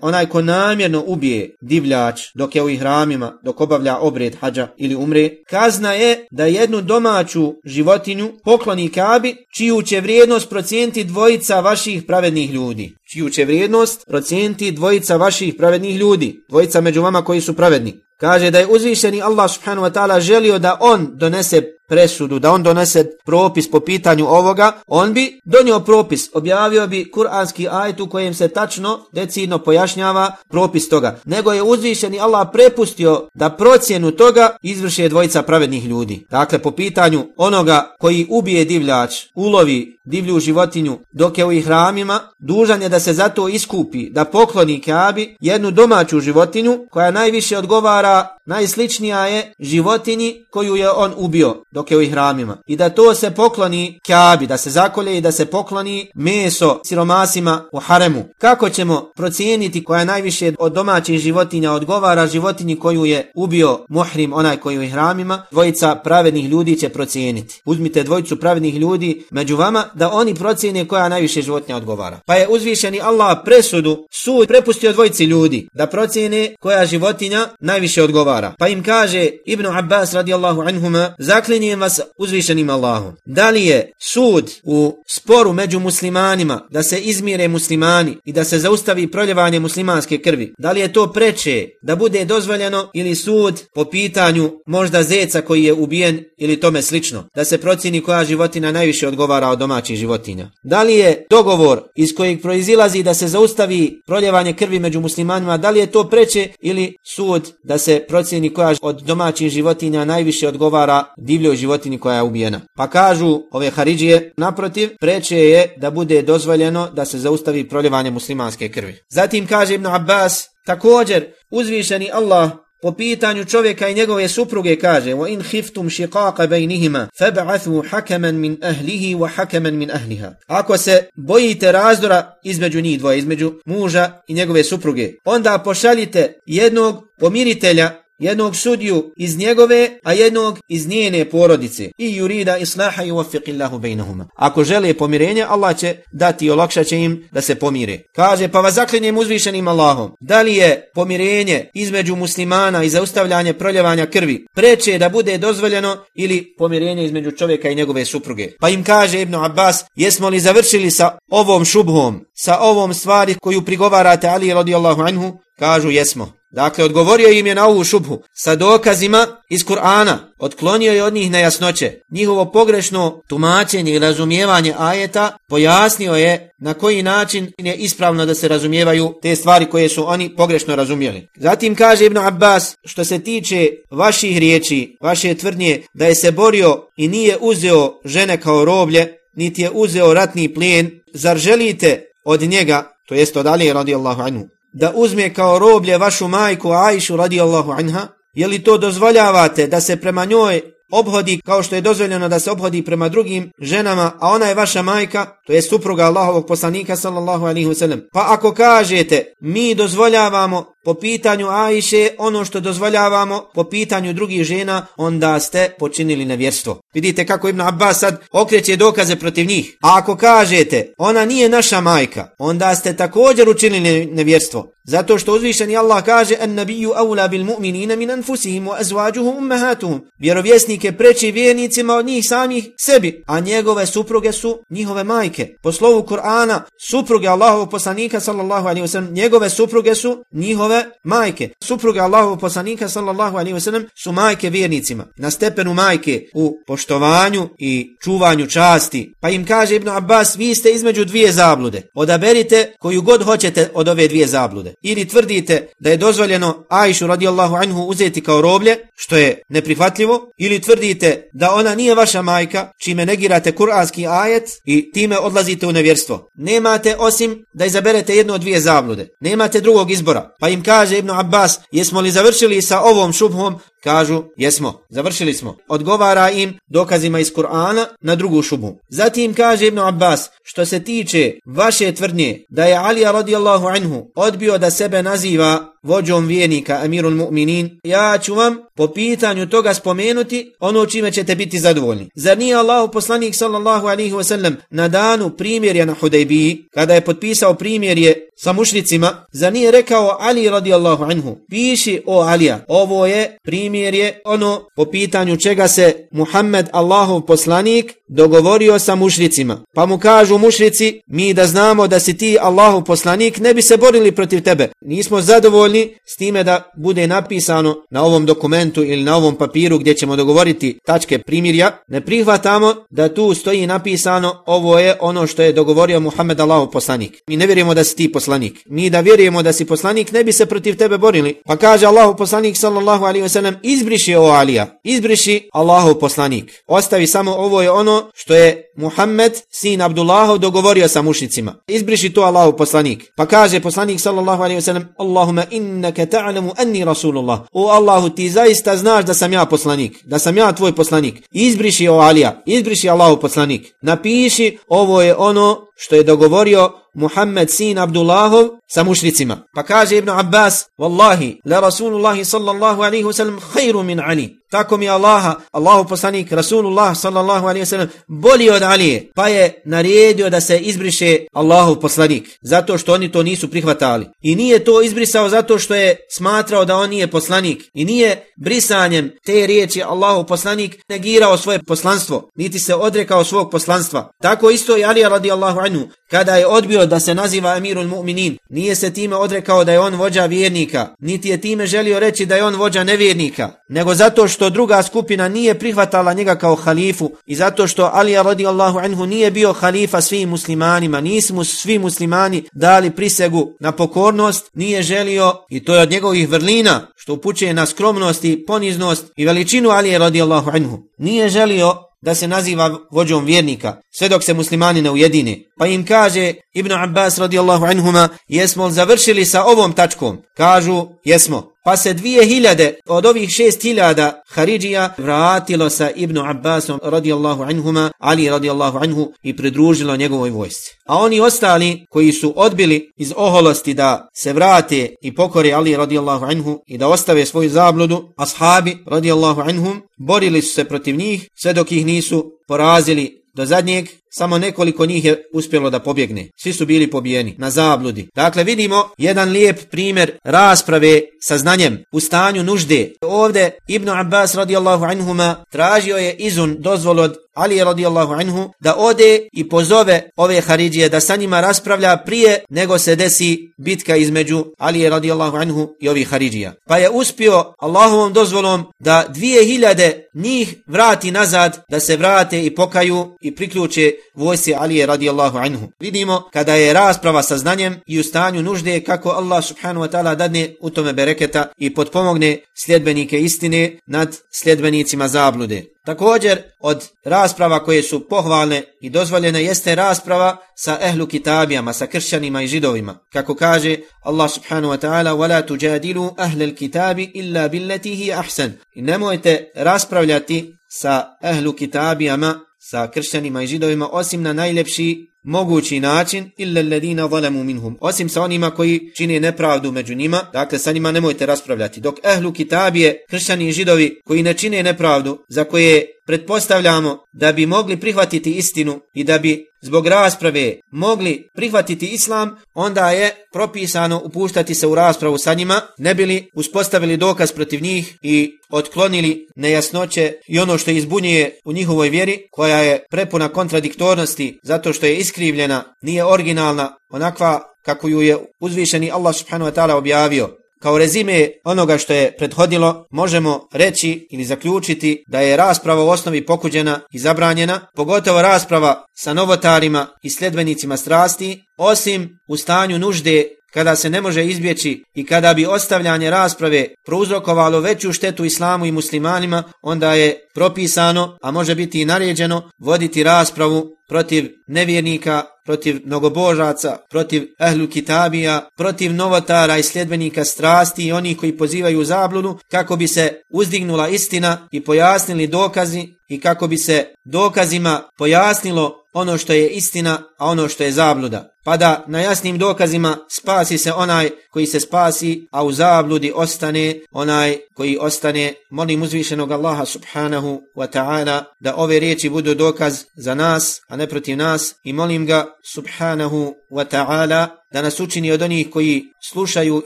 onaj 0.00 0.26
ko 0.26 0.42
namjerno 0.42 1.04
ubije 1.06 1.56
divljač 1.60 2.20
dok 2.34 2.54
je 2.54 2.62
u 2.62 2.68
ihramima, 2.68 3.32
dok 3.44 3.60
obavlja 3.60 3.98
obred 3.98 4.36
hađa 4.40 4.68
ili 4.76 4.94
umre, 4.94 5.30
kazna 5.50 5.92
je 5.92 6.26
da 6.30 6.46
jednu 6.46 6.80
domaću 6.80 7.54
životinju 7.64 8.32
pokloni 8.44 8.88
kabi, 8.88 9.36
čiju 9.56 9.82
će 9.82 10.00
vrijednost 10.00 10.48
procijenti 10.48 11.04
dvojica 11.04 11.60
vaših 11.60 12.02
pravednih 12.06 12.50
ljudi. 12.50 12.92
Čiju 13.12 13.30
će 13.30 13.44
vrijednost 13.44 14.04
procijenti 14.08 14.72
dvojica 14.72 15.16
vaših 15.16 15.54
pravednih 15.58 15.96
ljudi. 15.96 16.36
Dvojica 16.48 16.80
među 16.80 17.02
vama 17.02 17.24
koji 17.24 17.40
su 17.40 17.56
pravedni. 17.56 17.94
Kaže 18.20 18.50
da 18.50 18.58
je 18.58 18.66
uzvišeni 18.66 19.22
Allah 19.22 19.50
subhanahu 19.50 19.86
wa 19.86 19.92
ta'ala 19.92 20.20
želio 20.20 20.58
da 20.58 20.76
on 20.80 21.08
donese 21.14 21.62
presudu, 21.90 22.38
da 22.38 22.52
on 22.52 22.62
donese 22.62 23.04
propis 23.24 23.70
po 23.70 23.80
pitanju 23.80 24.26
ovoga, 24.26 24.72
on 24.86 25.12
bi 25.12 25.40
donio 25.44 25.80
propis, 25.80 26.30
objavio 26.34 26.86
bi 26.86 27.10
kuranski 27.10 27.68
ajet 27.70 28.00
u 28.00 28.06
kojem 28.06 28.34
se 28.34 28.48
tačno, 28.48 28.98
decidno 29.12 29.58
pojašnjava 29.58 30.36
propis 30.48 30.88
toga. 30.88 31.18
Nego 31.24 31.52
je 31.52 31.62
uzvišeni 31.62 32.20
Allah 32.20 32.48
prepustio 32.52 33.28
da 33.34 33.50
procjenu 33.50 34.10
toga 34.10 34.56
izvrše 34.62 35.08
dvojica 35.08 35.42
pravednih 35.42 35.84
ljudi. 35.84 36.26
Dakle, 36.30 36.58
po 36.58 36.70
pitanju 36.70 37.26
onoga 37.36 37.94
koji 37.98 38.26
ubije 38.30 38.64
divljač, 38.64 39.14
ulovi 39.34 40.00
divlju 40.04 40.40
životinju 40.40 40.98
dok 41.12 41.38
je 41.38 41.44
u 41.44 41.52
ihramima, 41.52 42.20
dužan 42.38 42.82
je 42.82 42.88
da 42.88 43.00
se 43.00 43.12
zato 43.12 43.48
iskupi, 43.48 44.10
da 44.10 44.24
pokloni 44.24 44.80
Kabi 44.80 45.36
jednu 45.40 45.70
domaću 45.70 46.20
životinju 46.20 46.86
koja 46.90 47.10
najviše 47.10 47.58
odgovara, 47.58 48.36
najsličnija 48.50 49.26
je 49.26 49.52
životinji 49.58 50.44
koju 50.50 50.76
je 50.76 50.90
on 50.90 51.12
ubio 51.16 51.56
dok 51.70 51.90
je 51.90 51.96
u 51.96 52.02
ihramima. 52.02 52.56
I 52.66 52.76
da 52.76 52.88
to 52.88 53.14
se 53.14 53.30
pokloni 53.30 54.00
kjabi, 54.06 54.46
da 54.46 54.56
se 54.56 54.70
zakolje 54.70 55.18
i 55.18 55.20
da 55.20 55.32
se 55.32 55.46
pokloni 55.46 56.10
meso 56.14 56.80
siromasima 56.84 57.68
u 57.72 57.78
haremu. 57.78 58.24
Kako 58.38 58.70
ćemo 58.70 59.10
procijeniti 59.16 59.84
koja 59.84 60.04
najviše 60.04 60.52
od 60.58 60.72
domaćih 60.72 61.18
životinja 61.18 61.72
odgovara 61.72 62.26
životinji 62.26 62.76
koju 62.76 63.04
je 63.04 63.32
ubio 63.34 63.78
muhrim, 63.88 64.32
onaj 64.32 64.56
koji 64.56 64.78
u 64.78 64.82
ihramima, 64.82 65.42
dvojica 65.50 65.94
pravednih 66.04 66.48
ljudi 66.48 66.78
će 66.78 66.88
procijeniti. 66.88 67.62
Uzmite 67.64 68.02
dvojicu 68.02 68.36
pravednih 68.36 68.74
ljudi 68.74 69.24
među 69.30 69.56
vama 69.56 69.84
da 69.94 70.10
oni 70.10 70.34
procijene 70.34 70.88
koja 70.88 71.08
najviše 71.08 71.42
životinja 71.42 71.76
odgovara. 71.76 72.20
Pa 72.26 72.34
je 72.34 72.48
uzvišeni 72.48 73.00
Allah 73.00 73.38
presudu, 73.44 74.06
sud 74.24 74.48
prepustio 74.48 74.92
dvojici 74.92 75.24
ljudi 75.24 75.68
da 75.72 75.86
procijene 75.86 76.54
koja 76.60 76.86
životinja 76.86 77.48
najviše 77.60 78.02
odgovara. 78.02 78.39
Pa 78.58 78.68
im 78.68 78.82
kaže 78.82 79.28
Ibn 79.46 79.66
Abbas 79.66 80.12
radijallahu 80.14 80.60
anhuma, 80.60 81.14
zaklinjem 81.18 81.80
vas 81.80 82.00
uzvišenim 82.18 82.70
Allahom. 82.70 83.14
Da 83.26 83.50
li 83.50 83.66
je 83.66 83.92
sud 83.98 84.50
u 84.64 84.96
sporu 85.08 85.52
među 85.52 85.80
muslimanima 85.80 86.60
da 86.70 86.82
se 86.82 86.98
izmire 86.98 87.48
muslimani 87.48 88.16
i 88.24 88.32
da 88.32 88.44
se 88.44 88.58
zaustavi 88.58 89.10
proljevanje 89.10 89.60
muslimanske 89.60 90.18
krvi? 90.18 90.52
Da 90.58 90.72
li 90.72 90.80
je 90.80 90.92
to 90.92 91.12
preče 91.12 91.66
da 91.82 91.96
bude 91.96 92.24
dozvoljeno 92.24 92.90
ili 92.94 93.14
sud 93.14 93.62
po 93.74 93.84
pitanju 93.84 94.52
možda 94.66 95.02
zeca 95.02 95.40
koji 95.40 95.64
je 95.64 95.72
ubijen 95.72 96.24
ili 96.38 96.60
tome 96.60 96.82
slično? 96.82 97.28
Da 97.34 97.44
se 97.44 97.58
procini 97.58 98.00
koja 98.00 98.24
životina 98.24 98.72
najviše 98.72 99.08
odgovara 99.08 99.48
od 99.48 99.58
domaćih 99.58 99.96
životinja. 99.98 100.50
Da 100.64 100.82
li 100.82 100.94
je 100.94 101.26
dogovor 101.30 101.82
iz 101.96 102.14
kojeg 102.16 102.42
proizilazi 102.42 103.02
da 103.02 103.14
se 103.14 103.28
zaustavi 103.28 104.00
proljevanje 104.06 104.52
krvi 104.52 104.78
među 104.78 105.00
muslimanima, 105.00 105.56
da 105.56 105.70
li 105.70 105.78
je 105.80 105.86
to 105.86 106.08
preče 106.08 106.48
ili 106.60 106.96
sud 107.14 107.52
da 107.64 107.78
se 107.78 108.04
procjeni 108.20 108.54
koja 108.54 108.74
od 108.82 109.02
domaćih 109.02 109.50
životinja 109.50 110.04
najviše 110.04 110.48
odgovara 110.48 111.04
divljoj 111.16 111.56
životinji 111.56 111.98
koja 111.98 112.16
je 112.16 112.22
ubijena. 112.22 112.60
Pa 112.76 112.86
kažu 112.86 113.40
ove 113.52 113.70
Haridžije, 113.70 114.32
naprotiv, 114.36 114.90
preče 115.00 115.36
je 115.36 115.74
da 115.76 115.90
bude 115.90 116.22
dozvoljeno 116.22 116.90
da 116.90 117.04
se 117.04 117.18
zaustavi 117.18 117.68
proljevanje 117.68 118.10
muslimanske 118.10 118.68
krvi. 118.68 118.94
Zatim 119.10 119.46
kaže 119.46 119.74
Ibn 119.74 119.86
Abbas, 119.86 120.44
također 120.66 121.26
uzvišeni 121.50 122.10
Allah 122.12 122.50
Po 122.82 122.92
pitanju 122.92 123.44
čovjeka 123.44 123.88
i 123.88 123.94
njegove 123.94 124.28
supruge 124.28 124.76
kaže 124.76 125.14
wa 125.14 125.32
in 125.32 125.42
khiftum 125.42 125.90
shiqaqa 125.90 126.48
baynihima 126.48 127.06
fab'athu 127.20 127.90
hakaman 127.90 128.34
min 128.34 128.58
ahlihi 128.62 129.14
wa 129.14 129.28
hakaman 129.28 129.74
min 129.74 129.90
ahliha. 129.90 130.30
Ako 130.46 130.78
se 130.78 131.08
bojite 131.16 131.72
razdora 131.72 132.34
između 132.44 132.80
njih 132.80 132.98
dvoje, 132.98 133.18
između 133.18 133.52
muža 133.66 134.22
i 134.28 134.34
njegove 134.34 134.64
supruge, 134.64 135.12
onda 135.24 135.58
pošaljite 135.58 136.32
jednog 136.46 137.04
pomiritelja 137.18 137.99
jednog 138.20 138.56
sudiju 138.56 139.12
iz 139.16 139.38
njegove, 139.38 139.90
a 140.04 140.12
jednog 140.12 140.58
iz 140.68 140.88
njene 140.88 141.24
porodice. 141.24 141.90
I 141.98 142.20
yurida 142.20 142.62
islaha 142.62 143.04
i 143.04 143.10
wafiqillahu 143.10 143.78
bejnahuma. 143.78 144.28
Ako 144.36 144.64
žele 144.64 144.94
pomirenje, 144.94 145.42
Allah 145.42 145.76
će 145.76 145.96
dati 146.12 146.46
i 146.46 146.50
olakšat 146.50 146.86
će 146.86 146.96
im 146.96 147.28
da 147.32 147.40
se 147.40 147.54
pomire. 147.54 147.98
Kaže, 148.14 148.48
pa 148.48 148.60
vas 148.60 148.74
zaklinjem 148.74 149.18
uzvišenim 149.18 149.68
Allahom. 149.68 150.10
Da 150.20 150.42
li 150.42 150.56
je 150.56 150.90
pomirenje 150.94 151.70
između 151.74 152.16
muslimana 152.16 152.84
i 152.84 152.88
zaustavljanje 152.88 153.52
proljevanja 153.52 154.06
krvi 154.06 154.46
preče 154.54 154.98
da 154.98 155.08
bude 155.08 155.38
dozvoljeno 155.38 155.96
ili 156.14 156.54
pomirenje 156.58 157.04
između 157.04 157.30
čovjeka 157.30 157.68
i 157.68 157.74
njegove 157.74 158.04
supruge? 158.04 158.48
Pa 158.60 158.68
im 158.68 158.84
kaže 158.84 159.22
Ibn 159.22 159.34
Abbas, 159.34 159.84
jesmo 159.96 160.28
li 160.28 160.40
završili 160.40 160.90
sa 160.90 161.18
ovom 161.30 161.64
šubhom, 161.64 162.20
sa 162.34 162.58
ovom 162.60 162.94
stvari 162.94 163.34
koju 163.34 163.62
prigovarate 163.64 164.28
Ali 164.28 164.54
radijallahu 164.54 165.02
anhu? 165.02 165.38
Kažu, 165.60 165.90
jesmo. 165.90 166.32
Dakle, 166.50 166.84
odgovorio 166.84 167.28
im 167.28 167.46
je 167.46 167.54
na 167.54 167.66
ovu 167.66 167.84
šubhu 167.84 168.22
sa 168.32 168.56
dokazima 168.56 169.26
iz 169.50 169.60
Kur'ana, 169.64 170.16
otklonio 170.38 170.92
je 170.92 171.04
od 171.04 171.14
njih 171.14 171.30
nejasnoće. 171.30 171.92
Njihovo 172.12 172.52
pogrešno 172.52 173.22
tumačenje 173.28 173.94
i 173.94 173.98
razumijevanje 173.98 174.74
ajeta 174.78 175.36
pojasnio 175.48 176.14
je 176.14 176.50
na 176.58 176.74
koji 176.74 177.02
način 177.02 177.52
je 177.58 177.74
ispravno 177.74 178.26
da 178.26 178.34
se 178.34 178.48
razumijevaju 178.48 179.14
te 179.22 179.36
stvari 179.36 179.66
koje 179.66 179.88
su 179.88 180.08
oni 180.08 180.36
pogrešno 180.36 180.76
razumijeli. 180.76 181.28
Zatim 181.36 181.74
kaže 181.74 182.06
Ibn 182.06 182.18
Abbas, 182.18 182.74
što 182.84 183.04
se 183.04 183.18
tiče 183.18 183.68
vaših 183.90 184.38
riječi, 184.38 184.96
vaše 185.02 185.34
tvrdnje, 185.34 185.82
da 185.94 186.06
je 186.06 186.14
se 186.14 186.32
borio 186.32 186.88
i 186.96 187.08
nije 187.08 187.36
uzeo 187.40 187.92
žene 188.04 188.40
kao 188.40 188.64
roblje, 188.64 189.14
niti 189.36 189.62
je 189.62 189.70
uzeo 189.70 190.14
ratni 190.14 190.54
plijen, 190.54 190.90
zar 191.14 191.38
želite 191.38 192.02
od 192.24 192.40
njega, 192.40 192.92
to 193.08 193.14
jest 193.14 193.36
od 193.36 193.46
Ali 193.46 193.72
radijallahu 193.72 194.22
anhu, 194.22 194.46
da 194.72 194.92
uzme 194.94 195.34
kao 195.34 195.58
roblje 195.58 195.98
vašu 195.98 196.28
majku 196.28 196.70
Ajšu 196.70 197.16
radijallahu 197.16 197.70
anha? 197.72 198.06
Je 198.34 198.46
li 198.46 198.62
to 198.62 198.78
dozvoljavate 198.78 199.66
da 199.66 199.80
se 199.80 199.96
prema 199.96 200.24
njoj 200.24 200.60
obhodi 200.92 201.40
kao 201.44 201.62
što 201.62 201.74
je 201.74 201.80
dozvoljeno 201.80 202.28
da 202.28 202.40
se 202.40 202.50
obhodi 202.50 202.84
prema 202.84 203.08
drugim 203.08 203.52
ženama, 203.58 204.12
a 204.20 204.28
ona 204.28 204.46
je 204.46 204.54
vaša 204.54 204.82
majka, 204.82 205.26
to 205.46 205.52
je 205.52 205.62
supruga 205.62 206.04
Allahovog 206.04 206.46
poslanika 206.46 206.96
sallallahu 206.96 207.46
alaihi 207.46 207.68
wasallam. 207.68 208.00
Pa 208.12 208.26
ako 208.28 208.52
kažete, 208.52 209.24
mi 209.40 209.74
dozvoljavamo 209.74 210.74
po 210.84 210.94
pitanju 210.94 211.48
Ajše 211.48 212.08
ono 212.18 212.44
što 212.44 212.60
dozvoljavamo 212.60 213.44
po 213.54 213.64
pitanju 213.64 214.12
drugih 214.12 214.44
žena, 214.44 214.86
onda 214.96 215.40
ste 215.40 215.70
počinili 215.78 216.24
nevjerstvo. 216.24 216.80
Vidite 216.94 217.26
kako 217.26 217.48
Ibn 217.48 217.60
Abbas 217.60 217.98
sad 218.00 218.20
okreće 218.32 218.76
dokaze 218.76 219.16
protiv 219.16 219.46
njih. 219.46 219.76
A 219.82 219.98
ako 219.98 220.16
kažete, 220.16 220.92
ona 220.98 221.24
nije 221.24 221.48
naša 221.48 221.80
majka, 221.80 222.28
onda 222.38 222.74
ste 222.74 222.96
također 222.96 223.48
učinili 223.48 224.06
nevjerstvo. 224.06 224.72
Zato 224.84 225.18
što 225.18 225.34
uzvišeni 225.34 225.76
Allah 225.76 226.04
kaže 226.04 226.34
an 226.40 226.54
nabiju 226.54 226.92
aula 226.96 227.28
bil 227.28 227.44
mu'minina 227.44 227.96
min 227.96 228.10
anfusihim 228.10 228.66
wa 228.66 228.80
azwajuhum 228.80 229.38
ummahatuhum. 229.38 230.00
Vjerovjesnik 230.18 230.84
je 230.84 230.96
preči 230.96 231.32
vjernicima 231.32 231.94
od 231.94 232.06
njih 232.06 232.24
samih 232.28 232.64
sebi, 232.76 233.22
a 233.26 233.40
njegove 233.40 233.86
supruge 233.86 234.32
su 234.32 234.58
njihove 234.70 235.04
majke. 235.04 235.48
Po 235.62 235.72
slovu 235.72 236.02
Kur'ana, 236.02 236.60
supruge 236.90 237.28
Allahovog 237.28 237.70
poslanika 237.70 238.20
sallallahu 238.20 238.68
alaihi 238.68 238.88
sellem, 238.88 239.12
njegove 239.12 239.50
supruge 239.50 239.94
su 239.94 240.24
njihove 240.32 240.69
majke. 241.04 241.48
Supruge 241.64 242.00
Allahovog 242.00 242.40
poslanika 242.40 242.88
sallallahu 242.88 243.36
alaihi 243.36 243.56
wasallam 243.56 243.88
su 244.02 244.12
majke 244.12 244.50
vjernicima. 244.50 245.06
Na 245.16 245.30
stepenu 245.30 245.74
majke 245.74 246.22
u 246.34 246.56
poštovanju 246.66 247.48
i 247.58 247.86
čuvanju 248.04 248.46
časti. 248.46 249.12
Pa 249.20 249.28
im 249.28 249.46
kaže 249.46 249.76
Ibn 249.76 249.88
Abbas, 249.88 250.36
vi 250.36 250.54
ste 250.54 250.70
između 250.70 251.04
dvije 251.04 251.32
zablude. 251.32 251.82
Odaberite 251.94 252.72
koju 252.80 253.02
god 253.02 253.22
hoćete 253.22 253.70
od 253.74 253.88
ove 253.88 254.08
dvije 254.08 254.26
zablude 254.26 254.74
ili 254.82 255.08
tvrdite 255.08 255.66
da 255.80 255.90
je 255.90 255.96
dozvoljeno 255.96 256.64
Ajšu 256.70 257.06
radijallahu 257.06 257.54
anhu 257.54 257.82
uzeti 257.82 258.20
kao 258.20 258.40
roblje, 258.40 258.76
što 258.94 259.16
je 259.16 259.42
neprihvatljivo, 259.48 260.20
ili 260.38 260.60
tvrdite 260.60 261.28
da 261.32 261.54
ona 261.54 261.74
nije 261.74 261.94
vaša 261.94 262.22
majka, 262.22 262.72
čime 262.84 263.06
negirate 263.06 263.52
kuranski 263.52 264.06
ajet 264.06 264.44
i 264.66 264.92
time 264.92 265.18
odlazite 265.18 265.66
u 265.66 265.72
nevjerstvo. 265.72 266.28
Nemate 266.34 266.96
osim 266.98 267.44
da 267.54 267.64
izaberete 267.64 268.16
jednu 268.16 268.34
od 268.34 268.40
dvije 268.40 268.60
zablude. 268.60 269.08
Nemate 269.20 269.60
drugog 269.60 269.90
izbora. 269.90 270.30
Pa 270.40 270.48
im 270.48 270.59
kaže 270.62 270.98
Ibn 270.98 271.10
Abbas, 271.10 271.58
jesmo 271.70 272.00
li 272.00 272.10
završili 272.10 272.62
sa 272.62 272.80
ovom 272.80 273.12
šubhom? 273.12 273.58
Kažu, 273.82 274.22
jesmo, 274.36 274.80
završili 274.88 275.34
smo. 275.34 275.56
Odgovara 275.68 276.30
im 276.30 276.58
dokazima 276.66 277.20
iz 277.20 277.32
Kur'ana 277.32 277.84
na 278.00 278.14
drugu 278.14 278.42
šubu. 278.42 278.78
Zatim 278.88 279.34
kaže 279.34 279.66
Ibn 279.66 279.78
Abbas, 279.78 280.30
što 280.42 280.66
se 280.66 280.84
tiče 280.84 281.32
vaše 281.46 281.92
tvrdnje 281.92 282.44
da 282.48 282.64
je 282.64 282.76
Ali 282.76 283.04
radijallahu 283.04 283.66
anhu 283.66 284.06
odbio 284.14 284.58
da 284.58 284.70
sebe 284.70 285.02
naziva 285.02 285.70
vođom 285.82 286.26
vijenika 286.26 286.80
Amirul 286.84 287.12
Mu'minin, 287.12 287.80
ja 287.84 288.18
ću 288.18 288.34
vam 288.34 288.56
po 288.76 288.86
pitanju 288.88 289.48
toga 289.48 289.74
spomenuti 289.74 290.52
ono 290.60 290.86
čime 290.86 291.12
ćete 291.12 291.36
biti 291.36 291.58
zadovoljni. 291.58 292.08
Zar 292.14 292.38
nije 292.38 292.54
Allahu 292.54 292.92
poslanik 292.92 293.34
sallallahu 293.34 293.86
alaihi 293.86 294.12
wasallam 294.12 294.54
na 294.70 294.88
danu 294.88 295.30
primjerja 295.30 295.84
na 295.84 295.94
Hudejbiji, 296.00 296.64
kada 296.74 296.94
je 296.94 297.00
potpisao 297.00 297.54
primjerje 297.54 298.28
sa 298.36 298.52
mušnicima, 298.52 299.26
zar 299.32 299.52
nije 299.52 299.70
rekao 299.70 300.16
Ali 300.20 300.50
radijallahu 300.50 301.04
anhu, 301.04 301.36
piši 301.50 302.02
o 302.06 302.20
Alija, 302.20 302.64
ovo 302.68 303.06
je 303.06 303.38
primjerje 303.70 304.20
ono 304.24 304.68
po 304.76 304.84
pitanju 304.84 305.36
čega 305.36 305.68
se 305.68 306.08
Muhammed 306.10 306.66
Allahov 306.72 307.20
poslanik 307.20 307.94
dogovorio 308.08 308.78
sa 308.78 308.94
mušricima. 308.94 309.60
Pa 309.74 309.86
mu 309.86 309.98
kažu 309.98 310.38
mušrici, 310.38 311.00
mi 311.06 311.34
da 311.34 311.46
znamo 311.46 311.86
da 311.86 312.00
si 312.00 312.16
ti 312.18 312.36
Allahov 312.40 312.84
poslanik, 312.84 313.38
ne 313.38 313.54
bi 313.54 313.62
se 313.62 313.76
borili 313.76 314.12
protiv 314.12 314.42
tebe. 314.42 314.68
Nismo 314.80 315.20
zadovoljni 315.20 315.94
s 316.06 316.16
time 316.16 316.44
da 316.44 316.70
bude 316.76 317.06
napisano 317.06 317.76
na 317.90 318.04
ovom 318.04 318.26
dokumentu 318.26 318.84
ili 318.84 319.02
na 319.02 319.16
ovom 319.16 319.36
papiru 319.36 319.78
gdje 319.78 319.94
ćemo 319.94 320.16
dogovoriti 320.16 320.78
tačke 320.86 321.18
primirja. 321.18 321.70
Ne 321.88 322.00
prihvatamo 322.00 322.74
da 322.90 323.14
tu 323.14 323.34
stoji 323.34 323.66
napisano 323.66 324.42
ovo 324.46 324.78
je 324.78 324.96
ono 325.00 325.26
što 325.26 325.42
je 325.42 325.52
dogovorio 325.52 326.00
Muhammed 326.00 326.40
Allahov 326.40 326.70
poslanik. 326.70 327.22
Mi 327.28 327.36
ne 327.36 327.46
vjerujemo 327.46 327.74
da 327.74 327.84
si 327.84 327.96
ti 327.96 328.12
poslanik. 328.12 328.58
Mi 328.66 328.90
da 328.90 329.00
vjerujemo 329.00 329.42
da 329.42 329.52
si 329.52 329.64
poslanik, 329.64 330.12
ne 330.12 330.24
bi 330.24 330.32
se 330.32 330.46
protiv 330.46 330.76
tebe 330.76 330.98
borili. 330.98 331.40
Pa 331.46 331.56
kaže 331.56 331.86
Allahov 331.86 332.16
poslanik 332.16 332.56
sallallahu 332.56 333.04
alaihi 333.04 333.24
wasallam, 333.24 333.54
izbriši 333.62 334.14
o 334.14 334.22
Alija, 334.22 334.80
izbriši 334.84 335.48
Allahov 335.52 335.94
poslanik. 335.94 336.52
Ostavi 336.66 337.06
samo 337.06 337.32
ovo 337.32 337.62
je 337.62 337.70
ono 337.70 338.10
što 338.14 338.34
je 338.34 338.72
Muhammed, 338.76 339.32
sin 339.50 339.82
Abdullahov, 339.82 340.38
dogovorio 340.38 340.88
sa 340.88 341.02
mušnicima. 341.02 341.54
Izbriši 341.68 342.10
to 342.10 342.20
Allahov 342.20 342.56
poslanik. 342.56 343.12
Pa 343.16 343.26
kaže 343.26 343.60
poslanik 343.60 344.00
sallallahu 344.00 344.42
alaihi 344.42 344.60
wasallam, 344.60 344.84
Allahuma 344.98 345.44
innaka 345.50 346.06
ta'lamu 346.06 346.52
anni 346.58 346.84
rasulullah. 346.84 347.40
O 347.52 347.68
Allahu 347.68 348.10
ti 348.10 348.30
zaista 348.30 348.76
znaš 348.76 349.04
da 349.04 349.14
sam 349.14 349.32
ja 349.32 349.44
poslanik, 349.44 350.04
da 350.04 350.18
sam 350.18 350.36
ja 350.36 350.52
tvoj 350.52 350.74
poslanik. 350.74 351.22
Izbriši 351.32 351.88
o 351.88 351.94
Alija, 351.94 352.42
izbriši 352.46 352.88
Allahov 352.88 353.16
poslanik. 353.16 353.74
Napiši 353.82 354.58
ovo 354.68 355.02
je 355.02 355.16
ono 355.16 355.69
što 355.82 355.94
je 355.94 356.02
dogovorio 356.02 356.72
Muhammed 356.94 357.50
sin 357.50 357.78
Abdullahov 357.78 358.48
sa 358.66 358.82
mušricima. 358.82 359.46
Pa 359.54 359.62
kaže 359.62 359.96
Ibn 359.96 360.08
Abbas, 360.08 360.64
Wallahi, 360.78 361.36
la 361.44 361.60
Rasulullahi 361.60 362.24
sallallahu 362.24 362.82
alaihi 362.82 363.04
wasallam 363.04 363.40
khairu 363.52 363.82
min 363.82 364.00
Ali. 364.00 364.40
Tako 364.50 364.76
mi 364.76 364.88
Allaha, 364.88 365.34
Allahu 365.52 365.88
poslanik, 365.88 366.32
Rasulullah 366.32 366.96
sallallahu 366.96 367.46
alaihi 367.46 367.64
wasallam, 367.64 367.88
bolji 368.08 368.50
od 368.50 368.62
Alije. 368.62 369.10
Pa 369.14 369.28
je 369.28 369.62
naredio 369.64 370.30
da 370.30 370.40
se 370.40 370.58
izbriše 370.58 371.18
Allahu 371.32 371.80
poslanik. 371.80 372.38
Zato 372.42 372.78
što 372.78 372.94
oni 372.94 373.12
to 373.12 373.22
nisu 373.22 373.50
prihvatali. 373.50 374.06
I 374.22 374.34
nije 374.34 374.64
to 374.64 374.82
izbrisao 374.82 375.28
zato 375.28 375.58
što 375.58 375.74
je 375.74 375.96
smatrao 376.16 376.64
da 376.64 376.76
on 376.76 376.90
nije 376.90 377.06
poslanik. 377.06 377.62
I 377.74 377.84
nije 377.84 378.32
brisanjem 378.36 379.10
te 379.26 379.46
riječi 379.46 379.82
Allahu 379.82 380.26
poslanik 380.26 380.82
negirao 380.88 381.36
svoje 381.36 381.58
poslanstvo. 381.62 382.30
Niti 382.36 382.58
se 382.58 382.74
odrekao 382.74 383.24
svog 383.24 383.50
poslanstva. 383.50 384.10
Tako 384.22 384.50
isto 384.50 384.78
i 384.78 384.84
Alija 384.84 385.08
radijallahu 385.08 385.60
anhu, 385.70 385.88
kada 386.10 386.36
je 386.36 386.46
odbio 386.46 386.86
da 386.86 387.00
se 387.00 387.14
naziva 387.14 387.50
Amirul 387.50 387.84
Mu'minin, 387.84 388.36
nije 388.50 388.74
se 388.74 388.92
time 388.92 389.16
odrekao 389.16 389.64
da 389.64 389.72
je 389.72 389.80
on 389.80 389.94
vođa 389.94 390.26
vjernika, 390.26 390.88
niti 391.00 391.28
je 391.28 391.40
time 391.40 391.66
želio 391.66 392.00
reći 392.00 392.26
da 392.26 392.36
je 392.36 392.44
on 392.44 392.54
vođa 392.54 392.84
nevjernika, 392.84 393.50
nego 393.68 393.94
zato 393.94 394.28
što 394.28 394.50
druga 394.50 394.82
skupina 394.82 395.28
nije 395.28 395.58
prihvatala 395.58 396.12
njega 396.12 396.34
kao 396.34 396.54
halifu 396.54 397.10
i 397.26 397.34
zato 397.34 397.66
što 397.66 397.90
Ali 397.92 398.14
radijallahu 398.14 398.78
anhu 398.78 399.06
nije 399.06 399.30
bio 399.30 399.52
halifa 399.52 400.00
svim 400.00 400.28
muslimanima, 400.28 401.00
nismo 401.00 401.44
svi 401.44 401.78
muslimani 401.78 402.44
dali 402.52 402.90
prisegu 402.90 403.52
na 403.60 403.72
pokornost, 403.72 404.50
nije 404.54 404.82
želio 404.82 405.34
i 405.50 405.64
to 405.64 405.74
je 405.74 405.82
od 405.82 405.90
njegovih 405.90 406.28
vrlina 406.28 406.86
što 406.96 407.14
upućuje 407.14 407.54
na 407.54 407.66
skromnost 407.66 408.24
i 408.24 408.44
poniznost 408.46 409.04
i 409.16 409.24
veličinu 409.24 409.70
Ali 409.70 409.98
radijallahu 409.98 410.50
anhu. 410.50 410.78
Nije 410.98 411.28
želio 411.28 411.89
da 412.02 412.14
se 412.14 412.28
naziva 412.28 412.78
vođom 412.90 413.24
vjernika, 413.24 413.76
sve 413.90 414.08
dok 414.08 414.24
se 414.24 414.34
muslimani 414.34 414.82
ne 414.82 414.90
ujedine. 414.90 415.38
Pa 415.58 415.66
im 415.66 415.86
kaže 415.86 416.34
Ibn 416.52 416.72
Abbas 416.72 417.18
radijallahu 417.18 417.64
anhuma, 417.64 418.08
jesmo 418.28 418.66
li 418.66 418.72
završili 418.72 419.24
sa 419.24 419.44
ovom 419.44 419.72
tačkom? 419.72 420.18
Kažu, 420.36 420.86
jesmo 421.04 421.52
pa 421.64 421.76
se 421.76 421.94
dvije 421.94 422.26
hiljade 422.26 422.74
od 422.86 423.06
ovih 423.06 423.30
šest 423.30 423.62
hiljada 423.62 424.22
Haridžija 424.28 424.94
vratilo 424.98 425.70
sa 425.70 425.90
Ibnu 425.90 426.30
Abbasom 426.30 426.80
radijallahu 426.82 427.42
anhuma, 427.42 427.90
Ali 427.98 428.28
radijallahu 428.28 428.78
anhu 428.78 429.12
i 429.22 429.36
pridružilo 429.36 429.96
njegovoj 429.96 430.30
vojsci. 430.30 430.70
A 430.86 430.98
oni 430.98 431.20
ostali 431.20 431.84
koji 431.90 432.12
su 432.12 432.32
odbili 432.36 432.90
iz 432.96 433.12
oholosti 433.16 433.74
da 433.74 434.08
se 434.14 434.32
vrate 434.32 434.94
i 435.02 435.14
pokore 435.14 435.52
Ali 435.52 435.76
radijallahu 435.76 436.24
anhu 436.24 436.58
i 436.66 436.78
da 436.78 436.88
ostave 436.88 437.26
svoju 437.26 437.50
zabludu, 437.50 438.12
ashabi 438.16 438.78
radijallahu 438.86 439.40
anhum 439.40 439.82
borili 439.98 440.42
su 440.42 440.54
se 440.54 440.64
protiv 440.64 440.96
njih 440.96 441.28
sve 441.34 441.52
dok 441.52 441.72
ih 441.72 441.86
nisu 441.86 442.32
porazili 442.48 443.20
do 443.34 443.46
zadnjeg 443.46 443.88
samo 444.10 444.38
nekoliko 444.38 444.86
njih 444.86 445.04
je 445.04 445.22
uspjelo 445.34 445.70
da 445.70 445.78
pobjegne. 445.78 446.28
Svi 446.36 446.52
su 446.52 446.66
bili 446.66 446.90
pobijeni 446.90 447.34
na 447.38 447.50
zabludi. 447.50 448.08
Dakle, 448.14 448.44
vidimo 448.44 448.88
jedan 448.98 449.28
lijep 449.28 449.70
primjer 449.70 450.18
rasprave 450.24 451.00
sa 451.20 451.38
znanjem 451.38 451.84
u 451.92 452.00
stanju 452.00 452.42
nužde. 452.42 452.92
Ovde 453.02 453.50
Ibn 453.68 453.88
Abbas 453.88 454.34
radijallahu 454.34 454.84
anhuma 454.84 455.44
tražio 455.52 455.96
je 455.96 456.14
izun 456.14 456.56
dozvol 456.58 457.00
od 457.00 457.16
Ali 457.34 457.64
radijallahu 457.64 458.12
anhu 458.12 458.50
da 458.60 458.74
ode 458.78 459.28
i 459.32 459.48
pozove 459.48 460.10
ove 460.16 460.40
Haridžije 460.40 460.88
da 460.88 461.00
sa 461.00 461.16
njima 461.16 461.40
raspravlja 461.40 461.96
prije 461.96 462.44
nego 462.50 462.78
se 462.78 462.96
desi 462.96 463.38
bitka 463.58 463.96
između 463.96 464.44
Ali 464.58 464.88
radijallahu 464.88 465.36
anhu 465.36 465.68
i 465.80 465.88
ovih 465.88 466.08
Haridžija. 466.08 466.52
Pa 466.68 466.78
je 466.78 466.90
uspio 466.90 467.54
Allahovom 467.58 468.12
dozvolom 468.12 468.64
da 468.80 469.04
dvije 469.08 469.44
hiljade 469.44 470.08
njih 470.14 470.54
vrati 470.66 471.10
nazad, 471.10 471.64
da 471.70 471.80
se 471.80 471.96
vrate 471.96 472.44
i 472.46 472.54
pokaju 472.54 473.16
i 473.22 473.34
priključe 473.34 473.92
vojsi 474.15 474.53
Alije 474.55 474.85
radijallahu 474.85 475.37
anhu. 475.37 475.67
Vidimo 475.79 476.29
kada 476.33 476.55
je 476.55 476.73
rasprava 476.73 477.23
sa 477.23 477.37
znanjem 477.37 477.81
i 477.87 477.99
u 477.99 478.03
stanju 478.03 478.41
nužde 478.41 478.83
kako 478.83 479.09
Allah 479.09 479.45
subhanahu 479.45 479.85
wa 479.85 479.91
ta'ala 479.91 480.15
dadne 480.15 480.55
u 480.61 480.69
tome 480.69 480.93
bereketa 480.93 481.47
i 481.57 481.73
potpomogne 481.73 482.37
sljedbenike 482.65 483.19
istine 483.19 483.79
nad 483.87 484.17
sljedbenicima 484.31 485.07
zablude. 485.07 485.65
Također 485.85 486.41
od 486.59 486.89
rasprava 487.03 487.63
koje 487.63 487.83
su 487.83 488.07
pohvalne 488.09 488.63
i 488.81 488.89
dozvoljene 488.89 489.43
jeste 489.43 489.75
rasprava 489.75 490.37
sa 490.55 490.79
ehlu 490.81 491.07
kitabijama, 491.07 491.73
sa 491.73 491.87
kršćanima 491.87 492.41
i 492.41 492.47
židovima. 492.47 492.97
Kako 493.13 493.35
kaže 493.35 493.77
Allah 494.03 494.31
subhanahu 494.31 494.73
wa 494.73 494.79
ta'ala 494.79 495.11
وَلَا 495.13 495.41
تُجَادِلُوا 495.41 496.11
أَهْلَ 496.19 496.41
الْكِتَابِ 496.41 496.99
إِلَّا 497.15 497.47
بِلَّتِهِ 497.47 498.19
أَحْسَنِ 498.19 498.49
I 498.75 498.81
nemojte 498.81 499.51
raspravljati 499.55 500.53
sa 500.69 501.17
ehlu 501.23 501.53
kitabijama 501.53 502.39
sa 502.62 502.90
kršćanima 502.90 503.42
i 503.42 503.46
židovima 503.46 503.88
osim 503.92 504.22
na 504.22 504.32
najljepši 504.32 505.10
mogući 505.22 505.80
način 505.80 506.30
illa 506.36 506.60
alladina 506.60 507.08
zalamu 507.08 507.44
minhum 507.44 507.76
osim 507.80 508.08
sa 508.08 508.22
onima 508.22 508.50
koji 508.50 508.92
čine 508.96 509.20
nepravdu 509.20 509.72
među 509.72 509.94
njima 509.94 510.20
dakle 510.32 510.58
sa 510.58 510.72
njima 510.72 510.92
nemojte 510.92 511.26
raspravljati. 511.26 511.80
Dok 511.80 511.94
ehlu 512.04 512.32
kitabije 512.32 513.04
kršćani 513.10 513.48
i 513.48 513.52
židovi 513.52 514.00
koji 514.04 514.22
ne 514.22 514.34
čine 514.34 514.62
nepravdu 514.62 515.18
za 515.28 515.44
koje 515.44 515.86
pretpostavljamo 516.06 516.98
da 517.12 517.32
bi 517.32 517.46
mogli 517.46 517.80
prihvatiti 517.80 518.32
istinu 518.32 518.80
i 518.94 519.04
da 519.04 519.18
bi 519.18 519.49
zbog 519.62 519.86
rasprave 519.86 520.54
mogli 520.72 521.28
prihvatiti 521.36 521.86
islam, 521.86 522.36
onda 522.54 522.90
je 522.90 523.14
propisano 523.32 524.02
upuštati 524.04 524.54
se 524.54 524.66
u 524.66 524.74
raspravu 524.74 525.18
sa 525.18 525.34
njima, 525.34 525.60
ne 525.78 525.94
bili 525.94 526.28
uspostavili 526.34 526.96
dokaz 526.96 527.32
protiv 527.32 527.62
njih 527.62 527.98
i 528.02 528.30
otklonili 528.50 529.26
nejasnoće 529.36 530.12
i 530.28 530.38
ono 530.38 530.58
što 530.58 530.70
izbunjuje 530.70 531.38
u 531.44 531.52
njihovoj 531.52 531.88
vjeri, 531.88 532.18
koja 532.32 532.58
je 532.58 532.82
prepuna 532.90 533.28
kontradiktornosti 533.28 534.38
zato 534.42 534.72
što 534.72 534.86
je 534.86 534.96
iskrivljena, 534.96 535.64
nije 535.82 536.04
originalna, 536.04 536.76
onakva 536.90 537.40
kako 537.64 537.88
ju 537.88 538.00
je 538.00 538.16
uzvišeni 538.40 538.90
Allah 538.90 539.16
subhanahu 539.16 539.50
wa 539.50 539.54
ta'ala 539.54 539.72
objavio. 539.72 540.36
Kao 540.62 540.78
rezime 540.78 541.28
onoga 541.44 541.78
što 541.78 541.92
je 541.92 542.16
prethodilo, 542.16 542.86
možemo 542.90 543.48
reći 543.52 544.06
ili 544.10 544.24
zaključiti 544.24 545.04
da 545.08 545.20
je 545.20 545.36
rasprava 545.36 545.84
u 545.84 545.88
osnovi 545.88 546.26
pokuđena 546.26 546.80
i 546.92 546.98
zabranjena, 546.98 547.60
pogotovo 547.76 548.22
rasprava 548.22 548.84
sa 548.96 549.14
novotarima 549.14 549.86
i 550.02 550.10
sledbenicima 550.10 550.76
strasti, 550.76 551.40
osim 551.58 552.18
u 552.28 552.36
stanju 552.36 552.78
nužde 552.78 553.24
kada 553.52 553.76
se 553.76 553.90
ne 553.90 554.00
može 554.00 554.26
izbjeći 554.26 554.82
i 554.94 555.06
kada 555.06 555.34
bi 555.34 555.46
ostavljanje 555.46 556.10
rasprave 556.10 556.66
prouzrokovalo 556.86 557.60
veću 557.60 557.92
štetu 557.92 558.24
islamu 558.24 558.66
i 558.66 558.72
muslimanima, 558.72 559.42
onda 559.62 559.94
je 559.94 560.18
propisano, 560.34 561.18
a 561.22 561.30
može 561.30 561.54
biti 561.54 561.80
i 561.80 561.84
naređeno, 561.84 562.50
voditi 562.58 563.02
raspravu 563.02 563.66
protiv 563.90 564.30
nevjernika, 564.46 565.22
protiv 565.44 565.80
mnogobožaca, 565.84 566.76
protiv 566.90 567.22
ehlu 567.40 567.66
kitabija, 567.68 568.48
protiv 568.56 568.92
novotara 568.94 569.58
i 569.58 569.62
sljedbenika 569.62 570.24
strasti 570.24 570.86
i 570.86 570.92
onih 570.92 571.18
koji 571.18 571.38
pozivaju 571.38 571.84
zabludu, 571.84 572.38
kako 572.50 572.76
bi 572.76 572.88
se 572.88 573.22
uzdignula 573.30 573.88
istina 573.88 574.48
i 574.52 574.64
pojasnili 574.64 575.26
dokazi 575.26 575.88
i 576.08 576.20
kako 576.20 576.46
bi 576.48 576.58
se 576.58 576.86
dokazima 577.04 577.82
pojasnilo 577.98 578.80
ono 578.92 579.18
što 579.18 579.32
je 579.32 579.48
istina, 579.48 580.02
a 580.18 580.26
ono 580.26 580.48
što 580.48 580.64
je 580.64 580.72
zabluda. 580.72 581.28
Pa 581.44 581.56
da 581.56 581.84
na 581.86 582.00
jasnim 582.00 582.38
dokazima 582.38 582.96
spasi 583.10 583.58
se 583.58 583.72
onaj 583.72 584.10
koji 584.30 584.46
se 584.46 584.60
spasi, 584.60 585.28
a 585.32 585.44
u 585.44 585.52
zabludi 585.52 586.12
ostane 586.14 586.80
onaj 586.90 587.38
koji 587.56 587.78
ostane. 587.80 588.34
Molim 588.50 588.82
uzvišenog 588.82 589.32
Allaha 589.32 589.64
subhanahu 589.64 590.40
wa 590.56 590.66
ta'ala 590.72 591.22
da 591.40 591.56
ove 591.56 591.80
riječi 591.80 592.08
budu 592.08 592.34
dokaz 592.34 592.84
za 592.96 593.14
nas, 593.14 593.60
a 593.68 593.76
ne 593.80 593.86
protiv 593.86 594.16
nas. 594.16 594.54
I 594.64 594.72
molim 594.72 595.06
ga 595.06 595.26
subhanahu 595.54 596.34
wa 596.50 596.64
ta'ala 596.64 597.28
da 597.52 597.62
nas 597.62 597.80
učini 597.80 598.12
od 598.12 598.22
onih 598.22 598.50
koji 598.50 598.82
slušaju 599.12 599.62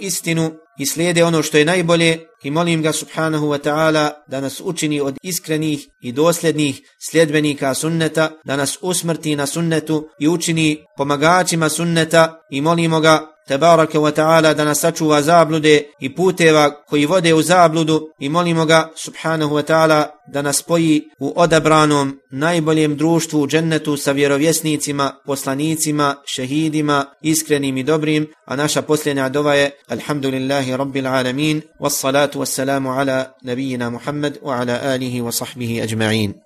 istinu 0.00 0.52
i 0.78 0.86
slijede 0.86 1.24
ono 1.24 1.42
što 1.42 1.58
je 1.58 1.64
najbolje 1.64 2.26
i 2.42 2.50
molim 2.50 2.82
ga 2.82 2.92
subhanahu 2.92 3.46
wa 3.46 3.58
ta'ala 3.58 4.10
da 4.30 4.40
nas 4.40 4.60
učini 4.64 5.00
od 5.00 5.14
iskrenih 5.22 5.88
i 6.00 6.12
dosljednih 6.12 6.80
sljedbenika 7.10 7.74
sunneta, 7.74 8.30
da 8.44 8.56
nas 8.56 8.78
usmrti 8.82 9.36
na 9.36 9.46
sunnetu 9.46 10.08
i 10.20 10.28
učini 10.28 10.84
pomagačima 10.96 11.68
sunneta 11.68 12.40
i 12.50 12.60
molimo 12.60 13.00
ga 13.00 13.33
tebaraka 13.48 13.98
wa 14.00 14.10
ta'ala 14.10 14.54
da 14.54 14.64
nas 14.64 14.80
sačuva 14.80 15.22
zablude 15.22 15.82
i 16.00 16.14
puteva 16.14 16.70
koji 16.70 17.06
vode 17.06 17.34
u 17.34 17.42
zabludu 17.42 18.08
i 18.18 18.28
molimo 18.28 18.64
ga 18.66 18.90
subhanahu 18.96 19.54
wa 19.54 19.62
ta'ala 19.62 20.10
da 20.32 20.42
nas 20.42 20.58
spoji 20.58 21.02
u 21.18 21.32
odabranom 21.36 22.20
najboljem 22.30 22.96
društvu 22.96 23.40
u 23.40 23.46
džennetu 23.46 23.96
sa 23.96 24.12
vjerovjesnicima, 24.12 25.12
poslanicima, 25.26 26.16
šehidima, 26.26 27.04
iskrenim 27.22 27.76
i 27.76 27.82
dobrim, 27.82 28.26
a 28.44 28.56
naša 28.56 28.82
posljednja 28.82 29.28
dova 29.28 29.54
je 29.54 29.70
Alhamdulillahi 29.88 30.76
Rabbil 30.76 31.06
Alamin, 31.06 31.62
wassalatu 31.80 32.40
wassalamu 32.40 33.00
ala 33.00 33.32
nabijina 33.42 33.90
Muhammad 33.90 34.38
wa 34.42 34.60
ala 34.60 34.80
alihi 34.82 35.20
wa 35.20 35.32
sahbihi 35.32 35.80
ajma'in. 35.80 36.43